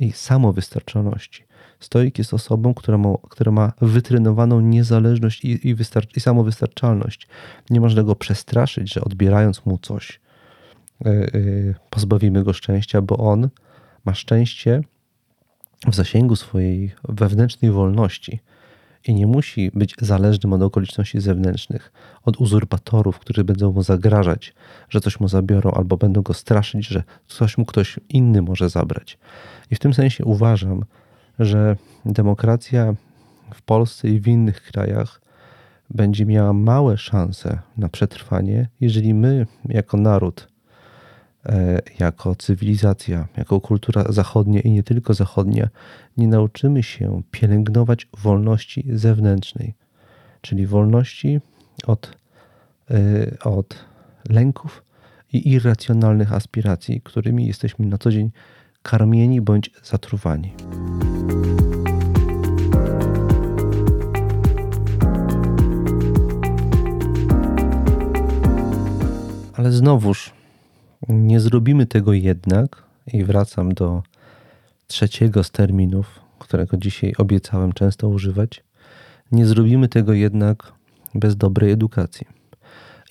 i 0.00 0.12
samowystarczalności. 0.12 1.49
Stoik 1.80 2.18
jest 2.18 2.34
osobą, 2.34 2.74
która 2.74 2.98
ma, 2.98 3.14
która 3.28 3.52
ma 3.52 3.72
wytrenowaną 3.80 4.60
niezależność 4.60 5.44
i, 5.44 5.68
i, 5.68 5.74
wystarcz, 5.74 6.16
i 6.16 6.20
samowystarczalność. 6.20 7.28
Nie 7.70 7.80
można 7.80 8.02
go 8.02 8.16
przestraszyć, 8.16 8.92
że 8.92 9.00
odbierając 9.00 9.66
mu 9.66 9.78
coś, 9.78 10.20
yy, 11.04 11.30
yy, 11.34 11.74
pozbawimy 11.90 12.44
go 12.44 12.52
szczęścia, 12.52 13.02
bo 13.02 13.16
on 13.16 13.48
ma 14.04 14.14
szczęście 14.14 14.82
w 15.86 15.94
zasięgu 15.94 16.36
swojej 16.36 16.92
wewnętrznej 17.08 17.70
wolności 17.70 18.40
i 19.06 19.14
nie 19.14 19.26
musi 19.26 19.70
być 19.74 19.94
zależnym 20.00 20.52
od 20.52 20.62
okoliczności 20.62 21.20
zewnętrznych, 21.20 21.92
od 22.24 22.36
uzurpatorów, 22.36 23.18
którzy 23.18 23.44
będą 23.44 23.72
mu 23.72 23.82
zagrażać, 23.82 24.54
że 24.88 25.00
coś 25.00 25.20
mu 25.20 25.28
zabiorą, 25.28 25.70
albo 25.70 25.96
będą 25.96 26.22
go 26.22 26.34
straszyć, 26.34 26.86
że 26.86 27.02
coś 27.26 27.58
mu 27.58 27.64
ktoś 27.64 28.00
inny 28.08 28.42
może 28.42 28.68
zabrać. 28.68 29.18
I 29.70 29.74
w 29.74 29.78
tym 29.78 29.94
sensie 29.94 30.24
uważam, 30.24 30.84
że 31.40 31.76
demokracja 32.04 32.94
w 33.54 33.62
Polsce 33.62 34.08
i 34.08 34.20
w 34.20 34.28
innych 34.28 34.62
krajach 34.62 35.20
będzie 35.90 36.26
miała 36.26 36.52
małe 36.52 36.98
szanse 36.98 37.58
na 37.76 37.88
przetrwanie, 37.88 38.68
jeżeli 38.80 39.14
my, 39.14 39.46
jako 39.68 39.96
naród, 39.96 40.48
e, 41.46 41.78
jako 41.98 42.34
cywilizacja, 42.34 43.28
jako 43.36 43.60
kultura 43.60 44.04
zachodnia 44.08 44.60
i 44.60 44.70
nie 44.70 44.82
tylko 44.82 45.14
zachodnia, 45.14 45.68
nie 46.16 46.28
nauczymy 46.28 46.82
się 46.82 47.22
pielęgnować 47.30 48.08
wolności 48.18 48.84
zewnętrznej, 48.92 49.74
czyli 50.40 50.66
wolności 50.66 51.40
od, 51.86 52.16
e, 52.90 52.96
od 53.44 53.84
lęków 54.28 54.84
i 55.32 55.48
irracjonalnych 55.48 56.32
aspiracji, 56.32 57.00
którymi 57.00 57.46
jesteśmy 57.46 57.86
na 57.86 57.98
co 57.98 58.10
dzień 58.10 58.30
karmieni 58.82 59.40
bądź 59.40 59.70
zatruwani. 59.82 60.52
Ale 69.56 69.72
znowuż 69.72 70.32
nie 71.08 71.40
zrobimy 71.40 71.86
tego 71.86 72.12
jednak 72.12 72.82
i 73.12 73.24
wracam 73.24 73.74
do 73.74 74.02
trzeciego 74.86 75.44
z 75.44 75.50
terminów, 75.50 76.20
którego 76.38 76.76
dzisiaj 76.76 77.12
obiecałem 77.18 77.72
często 77.72 78.08
używać. 78.08 78.64
Nie 79.32 79.46
zrobimy 79.46 79.88
tego 79.88 80.12
jednak 80.12 80.72
bez 81.14 81.36
dobrej 81.36 81.72
edukacji. 81.72 82.26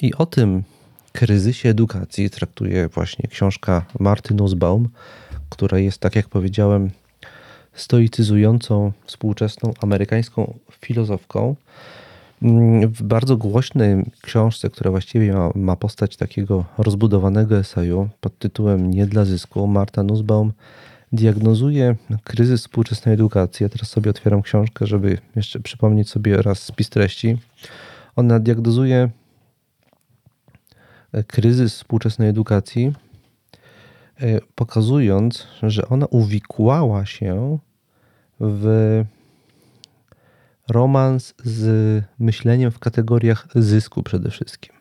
I 0.02 0.14
o 0.14 0.26
tym 0.26 0.64
kryzysie 1.12 1.70
edukacji 1.70 2.30
traktuje 2.30 2.88
właśnie 2.88 3.30
książka 3.30 3.86
Marty 4.00 4.34
Nussbaum, 4.34 4.90
która 5.50 5.80
jest, 5.80 6.00
tak 6.00 6.16
jak 6.16 6.28
powiedziałem, 6.28 6.90
stoicyzującą 7.74 8.92
współczesną 9.06 9.74
amerykańską 9.82 10.54
filozofką. 10.82 11.56
W 12.82 13.04
bardzo 13.04 13.38
głośnej 13.38 14.06
książce, 14.22 14.70
która 14.70 14.92
właściwie 14.92 15.34
ma, 15.34 15.52
ma 15.56 15.76
postać 15.76 16.18
takiego 16.18 16.66
rozbudowanego 16.78 17.58
eseju 17.58 18.10
pod 18.22 18.38
tytułem 18.38 18.92
Nie 18.92 19.06
dla 19.06 19.26
zysku, 19.26 19.68
Marta 19.68 20.04
Nussbaum 20.04 20.54
diagnozuje 21.12 21.96
kryzys 22.24 22.62
współczesnej 22.62 23.14
edukacji. 23.14 23.64
Ja 23.64 23.70
teraz 23.70 23.90
sobie 23.90 24.10
otwieram 24.10 24.42
książkę, 24.42 24.88
żeby 24.88 25.18
jeszcze 25.36 25.60
przypomnieć 25.60 26.10
sobie 26.10 26.42
raz 26.42 26.64
spis 26.64 26.90
treści. 26.90 27.38
Ona 28.16 28.40
diagnozuje 28.40 29.10
kryzys 31.28 31.74
współczesnej 31.74 32.30
edukacji, 32.30 32.86
e, 32.88 33.09
pokazując, 34.56 35.48
że 35.64 35.90
ona 35.90 36.06
uwikłała 36.06 37.06
się 37.06 37.58
w 38.40 39.04
romans 40.70 41.34
z 41.44 42.04
myśleniem 42.20 42.72
w 42.72 42.80
kategoriach 42.80 43.48
zysku 43.56 44.04
przede 44.04 44.32
wszystkim. 44.32 44.74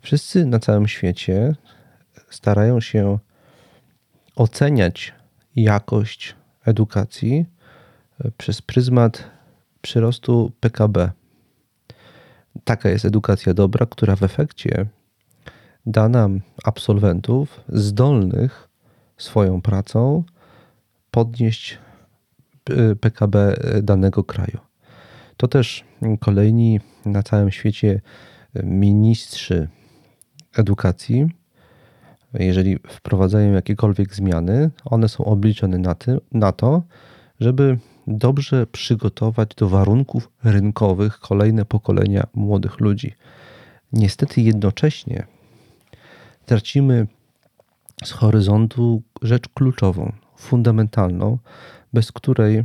Wszyscy 0.00 0.46
na 0.46 0.58
całym 0.58 0.88
świecie 0.88 1.54
starają 2.30 2.80
się 2.80 3.18
oceniać 4.36 5.14
jakość 5.56 6.34
edukacji 6.64 7.46
e, 8.24 8.30
przez 8.30 8.62
pryzmat 8.62 9.30
przyrostu 9.82 10.52
PKB. 10.60 11.10
Taka 12.64 12.88
jest 12.88 13.04
edukacja 13.04 13.54
dobra, 13.54 13.86
która 13.86 14.16
w 14.16 14.22
efekcie 14.22 14.86
da 15.86 16.08
nam 16.08 16.40
absolwentów 16.64 17.60
zdolnych 17.68 18.68
swoją 19.16 19.62
pracą 19.62 20.24
podnieść 21.10 21.78
e, 22.70 22.96
PKB 22.96 23.56
danego 23.82 24.24
kraju. 24.24 24.58
To 25.36 25.48
też 25.48 25.84
kolejni 26.20 26.80
na 27.06 27.22
całym 27.22 27.50
świecie 27.50 28.00
ministrzy 28.62 29.68
edukacji, 30.56 31.28
jeżeli 32.34 32.78
wprowadzają 32.78 33.52
jakiekolwiek 33.52 34.14
zmiany, 34.14 34.70
one 34.84 35.08
są 35.08 35.24
obliczone 35.24 35.78
na, 35.78 35.94
ty, 35.94 36.18
na 36.32 36.52
to, 36.52 36.82
żeby 37.40 37.78
dobrze 38.06 38.66
przygotować 38.66 39.54
do 39.56 39.68
warunków 39.68 40.30
rynkowych 40.44 41.18
kolejne 41.18 41.64
pokolenia 41.64 42.26
młodych 42.34 42.80
ludzi. 42.80 43.12
Niestety 43.92 44.40
jednocześnie 44.40 45.26
tracimy 46.46 47.06
z 48.04 48.12
horyzontu 48.12 49.02
rzecz 49.22 49.48
kluczową, 49.54 50.12
fundamentalną, 50.36 51.38
bez 51.92 52.12
której 52.12 52.64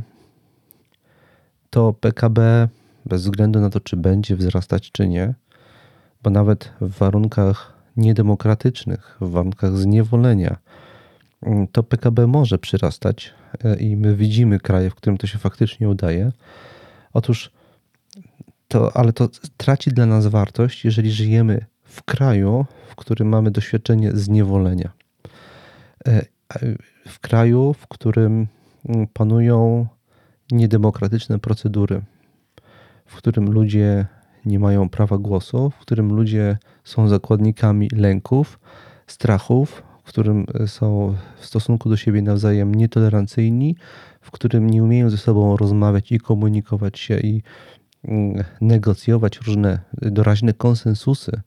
to 1.70 1.92
PKB, 1.92 2.68
bez 3.06 3.22
względu 3.22 3.60
na 3.60 3.70
to, 3.70 3.80
czy 3.80 3.96
będzie 3.96 4.36
wzrastać, 4.36 4.92
czy 4.92 5.08
nie, 5.08 5.34
bo 6.22 6.30
nawet 6.30 6.72
w 6.80 6.98
warunkach 6.98 7.72
niedemokratycznych, 7.96 9.16
w 9.20 9.30
warunkach 9.30 9.76
zniewolenia, 9.76 10.56
mm, 11.42 11.68
to 11.68 11.82
PKB 11.82 12.26
może 12.26 12.58
przyrastać 12.58 13.34
e, 13.64 13.76
i 13.76 13.96
my 13.96 14.16
widzimy 14.16 14.60
kraje, 14.60 14.90
w 14.90 14.94
którym 14.94 15.18
to 15.18 15.26
się 15.26 15.38
faktycznie 15.38 15.88
udaje. 15.88 16.32
Otóż 17.12 17.50
to, 18.68 18.96
ale 18.96 19.12
to 19.12 19.28
traci 19.56 19.90
dla 19.90 20.06
nas 20.06 20.26
wartość, 20.26 20.84
jeżeli 20.84 21.12
żyjemy 21.12 21.66
w 21.92 22.02
kraju, 22.02 22.66
w 22.88 22.96
którym 22.96 23.28
mamy 23.28 23.50
doświadczenie 23.50 24.12
zniewolenia. 24.12 24.92
E, 26.08 26.24
w 27.08 27.20
kraju, 27.20 27.74
w 27.74 27.86
którym 27.88 28.46
mm, 28.88 29.06
panują 29.12 29.86
niedemokratyczne 30.52 31.38
procedury, 31.38 32.02
w 33.06 33.16
którym 33.16 33.50
ludzie 33.50 34.06
nie 34.44 34.58
mają 34.58 34.88
prawa 34.88 35.18
głosu, 35.18 35.70
w 35.70 35.78
którym 35.78 36.12
ludzie 36.12 36.58
są 36.84 37.08
zakładnikami 37.08 37.88
lęków, 37.92 38.58
strachów, 39.06 39.82
w 40.04 40.08
którym 40.08 40.46
są 40.66 41.16
w 41.36 41.46
stosunku 41.46 41.88
do 41.88 41.96
siebie 41.96 42.22
nawzajem 42.22 42.74
nietolerancyjni, 42.74 43.76
w 44.20 44.30
którym 44.30 44.70
nie 44.70 44.82
umieją 44.84 45.10
ze 45.10 45.16
sobą 45.16 45.56
rozmawiać 45.56 46.12
i 46.12 46.18
komunikować 46.18 46.98
się 46.98 47.18
i 47.18 47.42
mm, 48.04 48.44
negocjować 48.60 49.38
różne 49.38 49.78
doraźne 49.92 50.52
konsensusy 50.52 51.42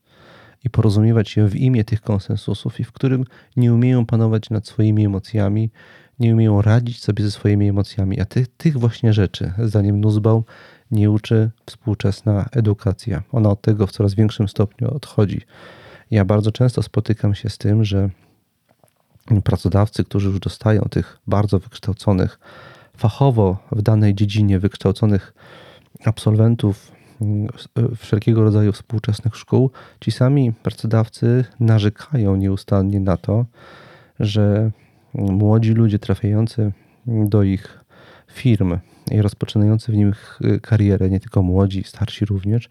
i 0.66 0.70
porozumiewać 0.70 1.28
się 1.28 1.48
w 1.48 1.56
imię 1.56 1.84
tych 1.84 2.00
konsensusów, 2.00 2.80
i 2.80 2.84
w 2.84 2.92
którym 2.92 3.24
nie 3.56 3.74
umieją 3.74 4.06
panować 4.06 4.50
nad 4.50 4.66
swoimi 4.66 5.04
emocjami, 5.04 5.70
nie 6.18 6.34
umieją 6.34 6.62
radzić 6.62 7.02
sobie 7.02 7.24
ze 7.24 7.30
swoimi 7.30 7.68
emocjami. 7.68 8.20
A 8.20 8.24
tych, 8.24 8.48
tych 8.48 8.78
właśnie 8.78 9.12
rzeczy, 9.12 9.52
zdaniem 9.64 10.00
Nussbaum, 10.00 10.42
nie 10.90 11.10
uczy 11.10 11.50
współczesna 11.66 12.48
edukacja. 12.52 13.22
Ona 13.32 13.48
od 13.48 13.60
tego 13.60 13.86
w 13.86 13.92
coraz 13.92 14.14
większym 14.14 14.48
stopniu 14.48 14.94
odchodzi. 14.94 15.40
Ja 16.10 16.24
bardzo 16.24 16.52
często 16.52 16.82
spotykam 16.82 17.34
się 17.34 17.48
z 17.48 17.58
tym, 17.58 17.84
że 17.84 18.10
pracodawcy, 19.44 20.04
którzy 20.04 20.28
już 20.28 20.40
dostają 20.40 20.82
tych 20.90 21.18
bardzo 21.26 21.58
wykształconych, 21.58 22.38
fachowo 22.96 23.56
w 23.72 23.82
danej 23.82 24.14
dziedzinie 24.14 24.58
wykształconych 24.58 25.34
absolwentów 26.04 26.95
wszelkiego 27.96 28.42
rodzaju 28.42 28.72
współczesnych 28.72 29.36
szkół, 29.36 29.70
ci 30.00 30.12
sami 30.12 30.52
pracodawcy 30.62 31.44
narzekają 31.60 32.36
nieustannie 32.36 33.00
na 33.00 33.16
to, 33.16 33.46
że 34.20 34.70
młodzi 35.14 35.72
ludzie 35.72 35.98
trafiający 35.98 36.72
do 37.06 37.42
ich 37.42 37.84
firm 38.32 38.78
i 39.10 39.22
rozpoczynający 39.22 39.92
w 39.92 39.96
nich 39.96 40.38
karierę, 40.62 41.10
nie 41.10 41.20
tylko 41.20 41.42
młodzi, 41.42 41.84
starsi 41.84 42.24
również, 42.24 42.68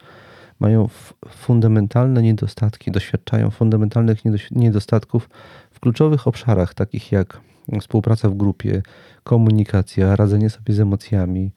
mają 0.59 0.89
fundamentalne 1.29 2.21
niedostatki, 2.21 2.91
doświadczają 2.91 3.49
fundamentalnych 3.51 4.19
niedostatków 4.51 5.29
w 5.71 5.79
kluczowych 5.79 6.27
obszarach, 6.27 6.73
takich 6.73 7.11
jak 7.11 7.39
współpraca 7.79 8.29
w 8.29 8.37
grupie, 8.37 8.81
komunikacja, 9.23 10.15
radzenie 10.15 10.49
sobie 10.49 10.73
z 10.73 10.79
emocjami. 10.79 11.51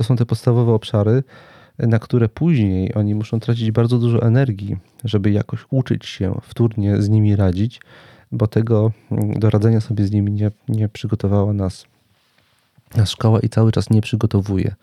To 0.00 0.04
są 0.04 0.16
te 0.16 0.26
podstawowe 0.26 0.72
obszary, 0.72 1.22
na 1.78 1.98
które 1.98 2.28
później 2.28 2.94
oni 2.94 3.14
muszą 3.14 3.40
tracić 3.40 3.70
bardzo 3.70 3.98
dużo 3.98 4.22
energii, 4.22 4.76
żeby 5.04 5.30
jakoś 5.30 5.66
uczyć 5.70 6.06
się 6.06 6.40
wtórnie 6.42 7.02
z 7.02 7.08
nimi 7.08 7.36
radzić, 7.36 7.80
bo 8.32 8.46
tego 8.46 8.92
mm, 9.10 9.38
do 9.38 9.50
radzenia 9.50 9.80
sobie 9.80 10.04
z 10.04 10.10
nimi 10.10 10.32
nie, 10.32 10.50
nie 10.68 10.88
przygotowała 10.88 11.52
nas, 11.52 11.84
nas 12.96 13.10
szkoła 13.10 13.40
i 13.40 13.48
cały 13.48 13.72
czas 13.72 13.90
nie 13.90 14.00
przygotowuje. 14.00 14.74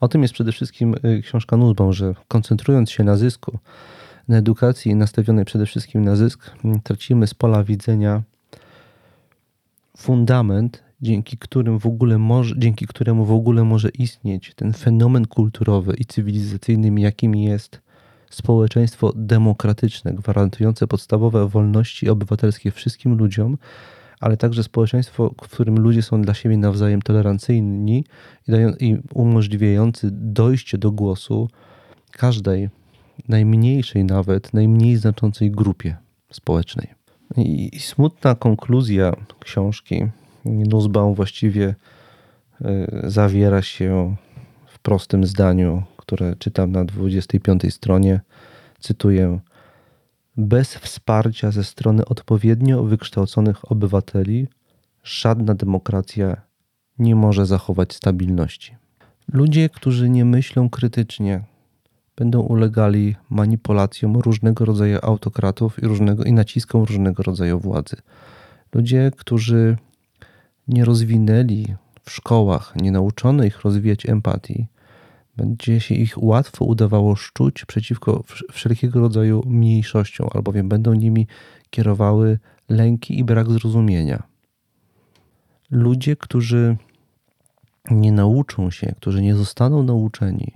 O 0.00 0.08
tym 0.08 0.22
jest 0.22 0.34
przede 0.34 0.52
wszystkim 0.52 0.94
y, 1.04 1.22
książka 1.22 1.56
Nussbaum, 1.56 1.92
że 1.92 2.14
koncentrując 2.28 2.90
się 2.90 3.04
na 3.04 3.16
zysku, 3.16 3.58
na 4.28 4.36
edukacji 4.36 4.94
nastawionej 4.94 5.44
przede 5.44 5.66
wszystkim 5.66 6.04
na 6.04 6.16
zysk, 6.16 6.50
mm, 6.64 6.80
tracimy 6.80 7.26
z 7.26 7.34
pola 7.34 7.64
widzenia 7.64 8.22
fundament, 9.96 10.82
dzięki, 11.02 11.38
którym 11.38 11.78
w 11.78 11.86
ogóle 11.86 12.18
może, 12.18 12.54
dzięki 12.58 12.86
któremu 12.86 13.24
w 13.24 13.32
ogóle 13.32 13.64
może 13.64 13.88
istnieć 13.88 14.52
ten 14.54 14.72
fenomen 14.72 15.26
kulturowy 15.26 15.94
i 15.98 16.04
cywilizacyjny, 16.04 17.00
jakim 17.00 17.34
jest 17.34 17.80
społeczeństwo 18.30 19.12
demokratyczne, 19.16 20.12
gwarantujące 20.12 20.86
podstawowe 20.86 21.48
wolności 21.48 22.08
obywatelskie 22.08 22.70
wszystkim 22.70 23.18
ludziom, 23.18 23.58
ale 24.20 24.36
także 24.36 24.62
społeczeństwo, 24.62 25.34
w 25.42 25.48
którym 25.48 25.78
ludzie 25.78 26.02
są 26.02 26.22
dla 26.22 26.34
siebie 26.34 26.56
nawzajem 26.56 27.02
tolerancyjni 27.02 28.04
i, 28.80 28.96
umożliwiający 29.14 30.08
dojście 30.12 30.78
do 30.78 30.90
głosu 30.90 31.48
każdej, 32.12 32.68
najmniejszej 33.28 34.04
nawet, 34.04 34.54
najmniej 34.54 34.96
znaczącej 34.96 35.50
grupie. 35.50 35.96
społecznej. 36.30 36.88
I 37.36 37.80
smutna 37.80 38.34
konkluzja 38.34 39.12
książki 39.40 40.06
Nussbaum 40.44 41.14
właściwie 41.14 41.74
y, 42.60 43.10
zawiera 43.10 43.62
się 43.62 44.16
w 44.66 44.78
prostym 44.78 45.26
zdaniu, 45.26 45.82
które 45.96 46.36
czytam 46.36 46.72
na 46.72 46.84
25 46.84 47.74
stronie. 47.74 48.20
Cytuję: 48.80 49.40
Bez 50.36 50.74
wsparcia 50.74 51.50
ze 51.50 51.64
strony 51.64 52.04
odpowiednio 52.04 52.82
wykształconych 52.84 53.72
obywateli 53.72 54.48
żadna 55.02 55.54
demokracja 55.54 56.36
nie 56.98 57.16
może 57.16 57.46
zachować 57.46 57.94
stabilności. 57.94 58.76
Ludzie, 59.32 59.68
którzy 59.68 60.10
nie 60.10 60.24
myślą 60.24 60.70
krytycznie, 60.70 61.44
będą 62.16 62.40
ulegali 62.40 63.16
manipulacjom 63.30 64.16
różnego 64.16 64.64
rodzaju 64.64 64.98
autokratów 65.02 65.82
i, 65.82 65.86
różnego, 65.86 66.24
i 66.24 66.32
naciskom 66.32 66.82
różnego 66.82 67.22
rodzaju 67.22 67.60
władzy. 67.60 67.96
Ludzie, 68.74 69.10
którzy 69.16 69.76
nie 70.68 70.84
rozwinęli 70.84 71.74
w 72.04 72.10
szkołach, 72.10 72.76
nie 72.76 72.92
nauczono 72.92 73.44
ich 73.44 73.60
rozwijać 73.60 74.06
empatii, 74.06 74.66
będzie 75.36 75.80
się 75.80 75.94
ich 75.94 76.22
łatwo 76.22 76.64
udawało 76.64 77.16
szczuć 77.16 77.64
przeciwko 77.64 78.24
wszelkiego 78.52 79.00
rodzaju 79.00 79.42
mniejszościom, 79.46 80.28
albowiem 80.34 80.68
będą 80.68 80.94
nimi 80.94 81.26
kierowały 81.70 82.38
lęki 82.68 83.18
i 83.18 83.24
brak 83.24 83.50
zrozumienia. 83.50 84.22
Ludzie, 85.70 86.16
którzy 86.16 86.76
nie 87.90 88.12
nauczą 88.12 88.70
się, 88.70 88.94
którzy 88.96 89.22
nie 89.22 89.34
zostaną 89.34 89.82
nauczeni 89.82 90.52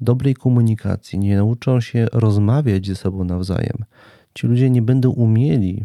dobrej 0.00 0.34
komunikacji, 0.34 1.18
nie 1.18 1.36
nauczą 1.36 1.80
się 1.80 2.06
rozmawiać 2.12 2.86
ze 2.86 2.96
sobą 2.96 3.24
nawzajem, 3.24 3.84
ci 4.34 4.46
ludzie 4.46 4.70
nie 4.70 4.82
będą 4.82 5.10
umieli 5.10 5.84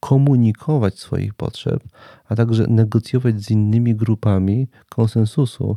komunikować 0.00 0.98
swoich 0.98 1.34
potrzeb, 1.34 1.82
a 2.28 2.36
także 2.36 2.66
negocjować 2.66 3.42
z 3.42 3.50
innymi 3.50 3.94
grupami 3.94 4.68
konsensusu, 4.88 5.76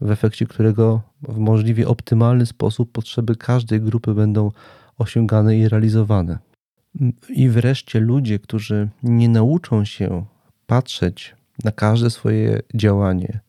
w 0.00 0.10
efekcie 0.10 0.46
którego 0.46 1.02
w 1.22 1.38
możliwie 1.38 1.88
optymalny 1.88 2.46
sposób 2.46 2.92
potrzeby 2.92 3.36
każdej 3.36 3.80
grupy 3.80 4.14
będą 4.14 4.50
osiągane 4.98 5.56
i 5.56 5.68
realizowane. 5.68 6.38
I 7.28 7.48
wreszcie 7.48 8.00
ludzie, 8.00 8.38
którzy 8.38 8.88
nie 9.02 9.28
nauczą 9.28 9.84
się 9.84 10.24
patrzeć 10.66 11.36
na 11.64 11.72
każde 11.72 12.10
swoje 12.10 12.62
działanie 12.74 13.40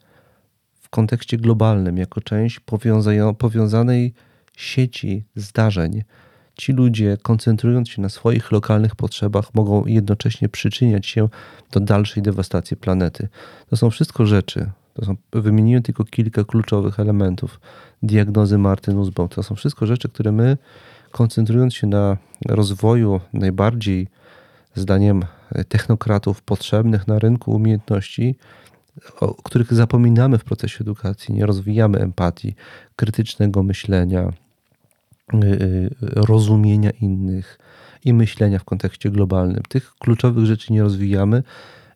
w 0.73 0.89
kontekście 0.89 1.37
globalnym, 1.37 1.97
jako 1.97 2.21
część 2.21 2.59
powiązanej 3.37 4.13
sieci 4.57 5.23
zdarzeń, 5.35 6.03
ci 6.57 6.73
ludzie, 6.73 7.17
koncentrując 7.21 7.89
się 7.89 8.01
na 8.01 8.09
swoich 8.09 8.51
lokalnych 8.51 8.95
potrzebach, 8.95 9.53
mogą 9.53 9.85
jednocześnie 9.85 10.49
przyczyniać 10.49 11.07
się 11.07 11.29
do 11.71 11.79
dalszej 11.79 12.23
dewastacji 12.23 12.77
planety. 12.77 13.27
To 13.69 13.77
są 13.77 13.89
wszystko 13.89 14.25
rzeczy, 14.25 14.71
to 14.93 15.05
są, 15.05 15.15
wymieniłem 15.33 15.83
tylko 15.83 16.03
kilka 16.03 16.43
kluczowych 16.43 16.99
elementów 16.99 17.59
diagnozy 18.03 18.57
Marty 18.57 18.93
Nussbaum. 18.93 19.29
To 19.29 19.43
są 19.43 19.55
wszystko 19.55 19.85
rzeczy, 19.85 20.09
które 20.09 20.31
my, 20.31 20.57
koncentrując 21.11 21.73
się 21.73 21.87
na 21.87 22.17
rozwoju 22.45 23.19
najbardziej, 23.33 24.07
zdaniem 24.75 25.25
technokratów, 25.69 26.41
potrzebnych 26.41 27.07
na 27.07 27.19
rynku 27.19 27.51
umiejętności, 27.51 28.35
o 29.19 29.33
których 29.33 29.73
zapominamy 29.73 30.37
w 30.37 30.43
procesie 30.43 30.77
edukacji, 30.81 31.33
nie 31.33 31.45
rozwijamy 31.45 31.99
empatii, 31.99 32.55
krytycznego 32.95 33.63
myślenia, 33.63 34.31
rozumienia 36.01 36.89
innych 36.89 37.57
i 38.05 38.13
myślenia 38.13 38.59
w 38.59 38.63
kontekście 38.63 39.09
globalnym. 39.09 39.63
Tych 39.69 39.93
kluczowych 39.99 40.45
rzeczy 40.45 40.73
nie 40.73 40.81
rozwijamy 40.81 41.43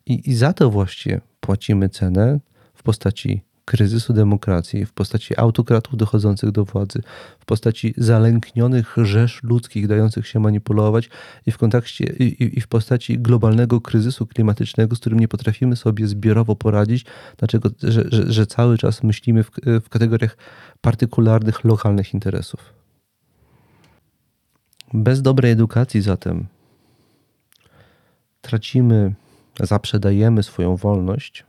i, 0.06 0.30
i 0.30 0.34
za 0.34 0.52
to 0.52 0.70
właśnie 0.70 1.20
płacimy 1.40 1.88
cenę 1.88 2.40
w 2.74 2.82
postaci 2.82 3.42
kryzysu 3.66 4.12
demokracji, 4.12 4.86
w 4.86 4.92
postaci 4.92 5.36
autokratów 5.36 5.96
dochodzących 5.96 6.50
do 6.50 6.64
władzy, 6.64 7.02
w 7.38 7.44
postaci 7.44 7.94
zalęknionych 7.96 8.96
rzesz 9.02 9.42
ludzkich 9.42 9.86
dających 9.86 10.26
się 10.26 10.40
manipulować 10.40 11.10
i 11.46 11.52
w, 11.52 11.58
kontekście, 11.58 12.04
i, 12.04 12.58
i 12.58 12.60
w 12.60 12.68
postaci 12.68 13.18
globalnego 13.18 13.80
kryzysu 13.80 14.26
klimatycznego, 14.26 14.96
z 14.96 14.98
którym 15.00 15.20
nie 15.20 15.28
potrafimy 15.28 15.76
sobie 15.76 16.06
zbiorowo 16.08 16.56
poradzić, 16.56 17.04
dlaczego, 17.36 17.70
że, 17.82 18.04
że, 18.10 18.32
że 18.32 18.46
cały 18.46 18.78
czas 18.78 19.02
myślimy 19.02 19.44
w, 19.44 19.50
w 19.84 19.88
kategoriach 19.88 20.36
partykularnych, 20.80 21.64
lokalnych 21.64 22.14
interesów. 22.14 22.85
Bez 24.94 25.22
dobrej 25.22 25.52
edukacji 25.52 26.02
zatem 26.02 26.46
tracimy, 28.40 29.14
zaprzedajemy 29.60 30.42
swoją 30.42 30.76
wolność 30.76 31.44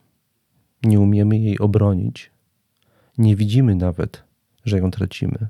nie 0.83 0.99
umiemy 0.99 1.37
jej 1.37 1.59
obronić, 1.59 2.31
nie 3.17 3.35
widzimy 3.35 3.75
nawet, 3.75 4.23
że 4.65 4.77
ją 4.77 4.91
tracimy. 4.91 5.47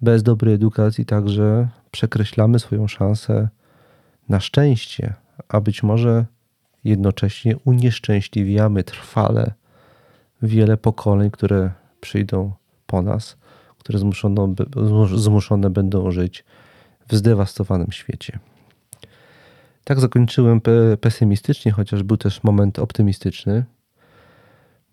Bez 0.00 0.22
dobrej 0.22 0.54
edukacji 0.54 1.06
także 1.06 1.68
przekreślamy 1.90 2.58
swoją 2.58 2.88
szansę 2.88 3.48
na 4.28 4.40
szczęście, 4.40 5.14
a 5.48 5.60
być 5.60 5.82
może 5.82 6.26
jednocześnie 6.84 7.56
unieszczęśliwiamy 7.56 8.84
trwale 8.84 9.52
wiele 10.42 10.76
pokoleń, 10.76 11.30
które 11.30 11.70
przyjdą 12.00 12.52
po 12.86 13.02
nas, 13.02 13.36
które 13.82 13.98
zmuszone, 13.98 14.54
zmuszone 15.16 15.70
będą 15.70 16.10
żyć 16.10 16.44
w 17.08 17.16
zdewastowanym 17.16 17.92
świecie. 17.92 18.38
Tak 19.84 20.00
zakończyłem 20.00 20.60
pesymistycznie, 21.00 21.72
chociaż 21.72 22.02
był 22.02 22.16
też 22.16 22.44
moment 22.44 22.78
optymistyczny 22.78 23.64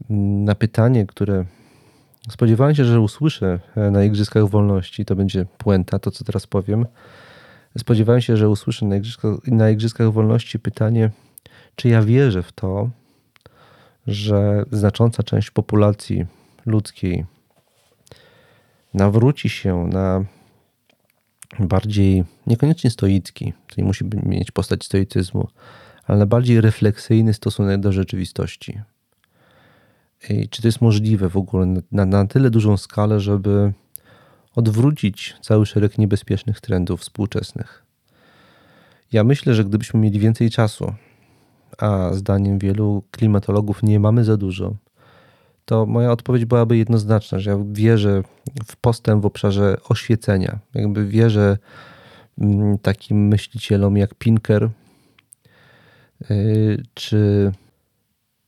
na 0.10 0.56
pytanie, 0.56 1.06
które 1.06 1.46
spodziewałem 2.30 2.76
się, 2.76 2.86
że 2.86 3.02
usłyszę 3.02 3.60
na 3.92 4.04
Igrzyskach 4.04 4.48
Wolności, 4.48 5.06
to 5.06 5.16
będzie 5.16 5.46
puenta, 5.58 6.00
to 6.00 6.12
co 6.12 6.24
teraz 6.24 6.48
powiem. 6.48 6.86
Spodziewałem 7.78 8.22
się, 8.22 8.38
że 8.38 8.50
usłyszę 8.50 8.86
na 8.86 8.96
Igrzyskach, 8.96 9.48
na 9.48 9.70
Igrzyskach 9.70 10.12
Wolności 10.12 10.60
pytanie, 10.60 11.12
czy 11.76 11.90
ja 11.90 12.02
wierzę 12.02 12.44
w 12.44 12.52
to, 12.52 12.90
że 14.08 14.66
znacząca 14.72 15.24
część 15.24 15.52
populacji 15.52 16.26
ludzkiej 16.66 17.26
nawróci 18.94 19.50
się 19.50 19.88
na 19.88 20.26
bardziej, 21.60 22.24
niekoniecznie 22.48 22.90
stoicki, 22.90 23.54
to 23.68 23.76
nie 23.78 23.84
musi 23.84 24.06
mieć 24.24 24.52
postać 24.52 24.86
stoicyzmu, 24.86 25.48
ale 26.08 26.20
na 26.20 26.26
bardziej 26.26 26.62
refleksyjny 26.62 27.34
stosunek 27.34 27.82
do 27.82 27.92
rzeczywistości. 27.92 28.80
I 30.30 30.50
czy 30.50 30.62
to 30.62 30.68
jest 30.68 30.82
możliwe 30.82 31.30
w 31.30 31.38
ogóle 31.38 31.82
na, 31.92 32.06
na 32.06 32.28
tyle 32.28 32.50
dużą 32.50 32.78
skalę, 32.78 33.20
żeby 33.20 33.74
odwrócić 34.56 35.36
cały 35.42 35.66
szereg 35.66 35.98
niebezpiecznych 35.98 36.62
trendów 36.62 37.02
współczesnych? 37.02 37.86
Ja 39.12 39.24
myślę, 39.24 39.56
że 39.56 39.66
gdybyśmy 39.66 40.00
mieli 40.00 40.20
więcej 40.20 40.50
czasu, 40.50 40.94
a 41.78 42.14
zdaniem 42.14 42.60
wielu 42.60 43.04
klimatologów 43.12 43.84
nie 43.84 44.00
mamy 44.00 44.24
za 44.24 44.38
dużo, 44.38 44.76
to 45.70 45.86
moja 45.86 46.12
odpowiedź 46.12 46.46
byłaby 46.46 46.78
jednoznaczna, 46.78 47.40
że 47.40 47.50
ja 47.50 47.58
wierzę 47.72 48.24
w 48.66 48.76
postęp 48.76 49.24
w 49.24 49.26
obszarze 49.26 49.78
oświecenia. 49.90 50.60
Jakby 50.74 51.06
wierzę 51.06 51.58
mm, 52.42 52.78
takim 52.78 53.28
myślicielom 53.28 53.98
jak 53.98 54.16
Pinker 54.16 54.70
y, 56.32 56.84
czy 56.94 57.52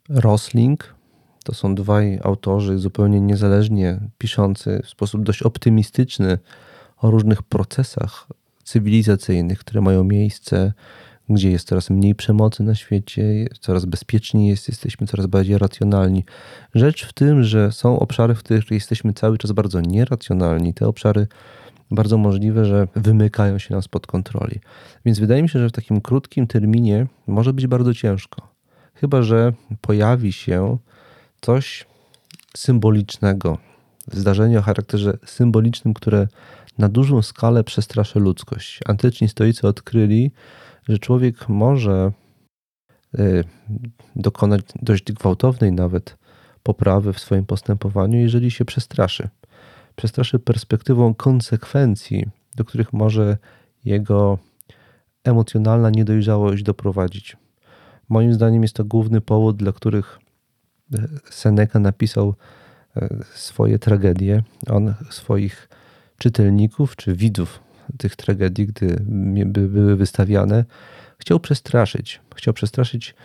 Rosling, 0.09 0.95
to 1.43 1.53
są 1.53 1.75
dwaj 1.75 2.19
autorzy 2.23 2.77
zupełnie 2.77 3.21
niezależnie 3.21 3.99
piszący 4.17 4.81
w 4.83 4.89
sposób 4.89 5.23
dość 5.23 5.43
optymistyczny 5.43 6.37
o 6.97 7.11
różnych 7.11 7.43
procesach 7.43 8.27
cywilizacyjnych, 8.63 9.59
które 9.59 9.81
mają 9.81 10.03
miejsce, 10.03 10.73
gdzie 11.33 11.51
jest 11.51 11.67
coraz 11.67 11.89
mniej 11.89 12.15
przemocy 12.15 12.63
na 12.63 12.75
świecie, 12.75 13.23
coraz 13.59 13.85
bezpieczniej 13.85 14.49
jest, 14.49 14.67
jesteśmy 14.67 15.07
coraz 15.07 15.25
bardziej 15.25 15.57
racjonalni. 15.57 16.25
Rzecz 16.75 17.05
w 17.05 17.13
tym, 17.13 17.43
że 17.43 17.71
są 17.71 17.99
obszary, 17.99 18.35
w 18.35 18.39
których 18.39 18.71
jesteśmy 18.71 19.13
cały 19.13 19.37
czas 19.37 19.51
bardzo 19.51 19.81
nieracjonalni. 19.81 20.73
Te 20.73 20.87
obszary 20.87 21.27
bardzo 21.91 22.17
możliwe, 22.17 22.65
że 22.65 22.87
wymykają 22.95 23.57
się 23.59 23.73
nam 23.73 23.81
spod 23.81 24.07
kontroli. 24.07 24.59
Więc 25.05 25.19
wydaje 25.19 25.43
mi 25.43 25.49
się, 25.49 25.59
że 25.59 25.69
w 25.69 25.71
takim 25.71 26.01
krótkim 26.01 26.47
terminie 26.47 27.07
może 27.27 27.53
być 27.53 27.67
bardzo 27.67 27.93
ciężko. 27.93 28.47
Chyba, 28.93 29.21
że 29.21 29.53
pojawi 29.81 30.33
się 30.33 30.77
coś 31.41 31.85
symbolicznego, 32.57 33.57
zdarzenie 34.11 34.59
o 34.59 34.61
charakterze 34.61 35.17
symbolicznym, 35.25 35.93
które 35.93 36.27
na 36.77 36.89
dużą 36.89 37.21
skalę 37.21 37.63
przestraszy 37.63 38.19
ludzkość. 38.19 38.79
Antyczni 38.85 39.29
stoicy 39.29 39.67
odkryli, 39.67 40.31
że 40.89 40.99
człowiek 40.99 41.49
może 41.49 42.11
y, 43.19 43.43
dokonać 44.15 44.61
dość 44.81 45.13
gwałtownej 45.13 45.71
nawet 45.71 46.17
poprawy 46.63 47.13
w 47.13 47.19
swoim 47.19 47.45
postępowaniu, 47.45 48.19
jeżeli 48.19 48.51
się 48.51 48.65
przestraszy. 48.65 49.29
Przestraszy 49.95 50.39
perspektywą 50.39 51.13
konsekwencji, 51.13 52.25
do 52.55 52.65
których 52.65 52.93
może 52.93 53.37
jego 53.85 54.37
emocjonalna 55.23 55.89
niedojrzałość 55.89 56.63
doprowadzić. 56.63 57.37
Moim 58.09 58.33
zdaniem 58.33 58.61
jest 58.61 58.75
to 58.75 58.85
główny 58.85 59.21
powód, 59.21 59.57
dla 59.57 59.71
których 59.71 60.19
e, 60.93 61.07
Seneca 61.29 61.79
napisał 61.79 62.35
e, 62.95 63.09
swoje 63.35 63.79
tragedie. 63.79 64.43
On 64.69 64.93
swoich 65.09 65.69
czytelników 66.17 66.95
czy 66.95 67.15
widzów 67.15 67.59
tych 67.97 68.15
tragedii, 68.15 68.67
gdy 68.67 68.97
były 69.45 69.95
wystawiane, 69.95 70.65
chciał 71.17 71.39
przestraszyć. 71.39 72.21
Chciał 72.35 72.53
przestraszyć 72.53 73.15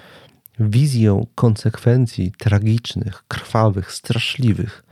wizją 0.61 1.27
konsekwencji 1.35 2.33
tragicznych, 2.39 3.25
krwawych, 3.29 3.93
straszliwych, 3.93 4.85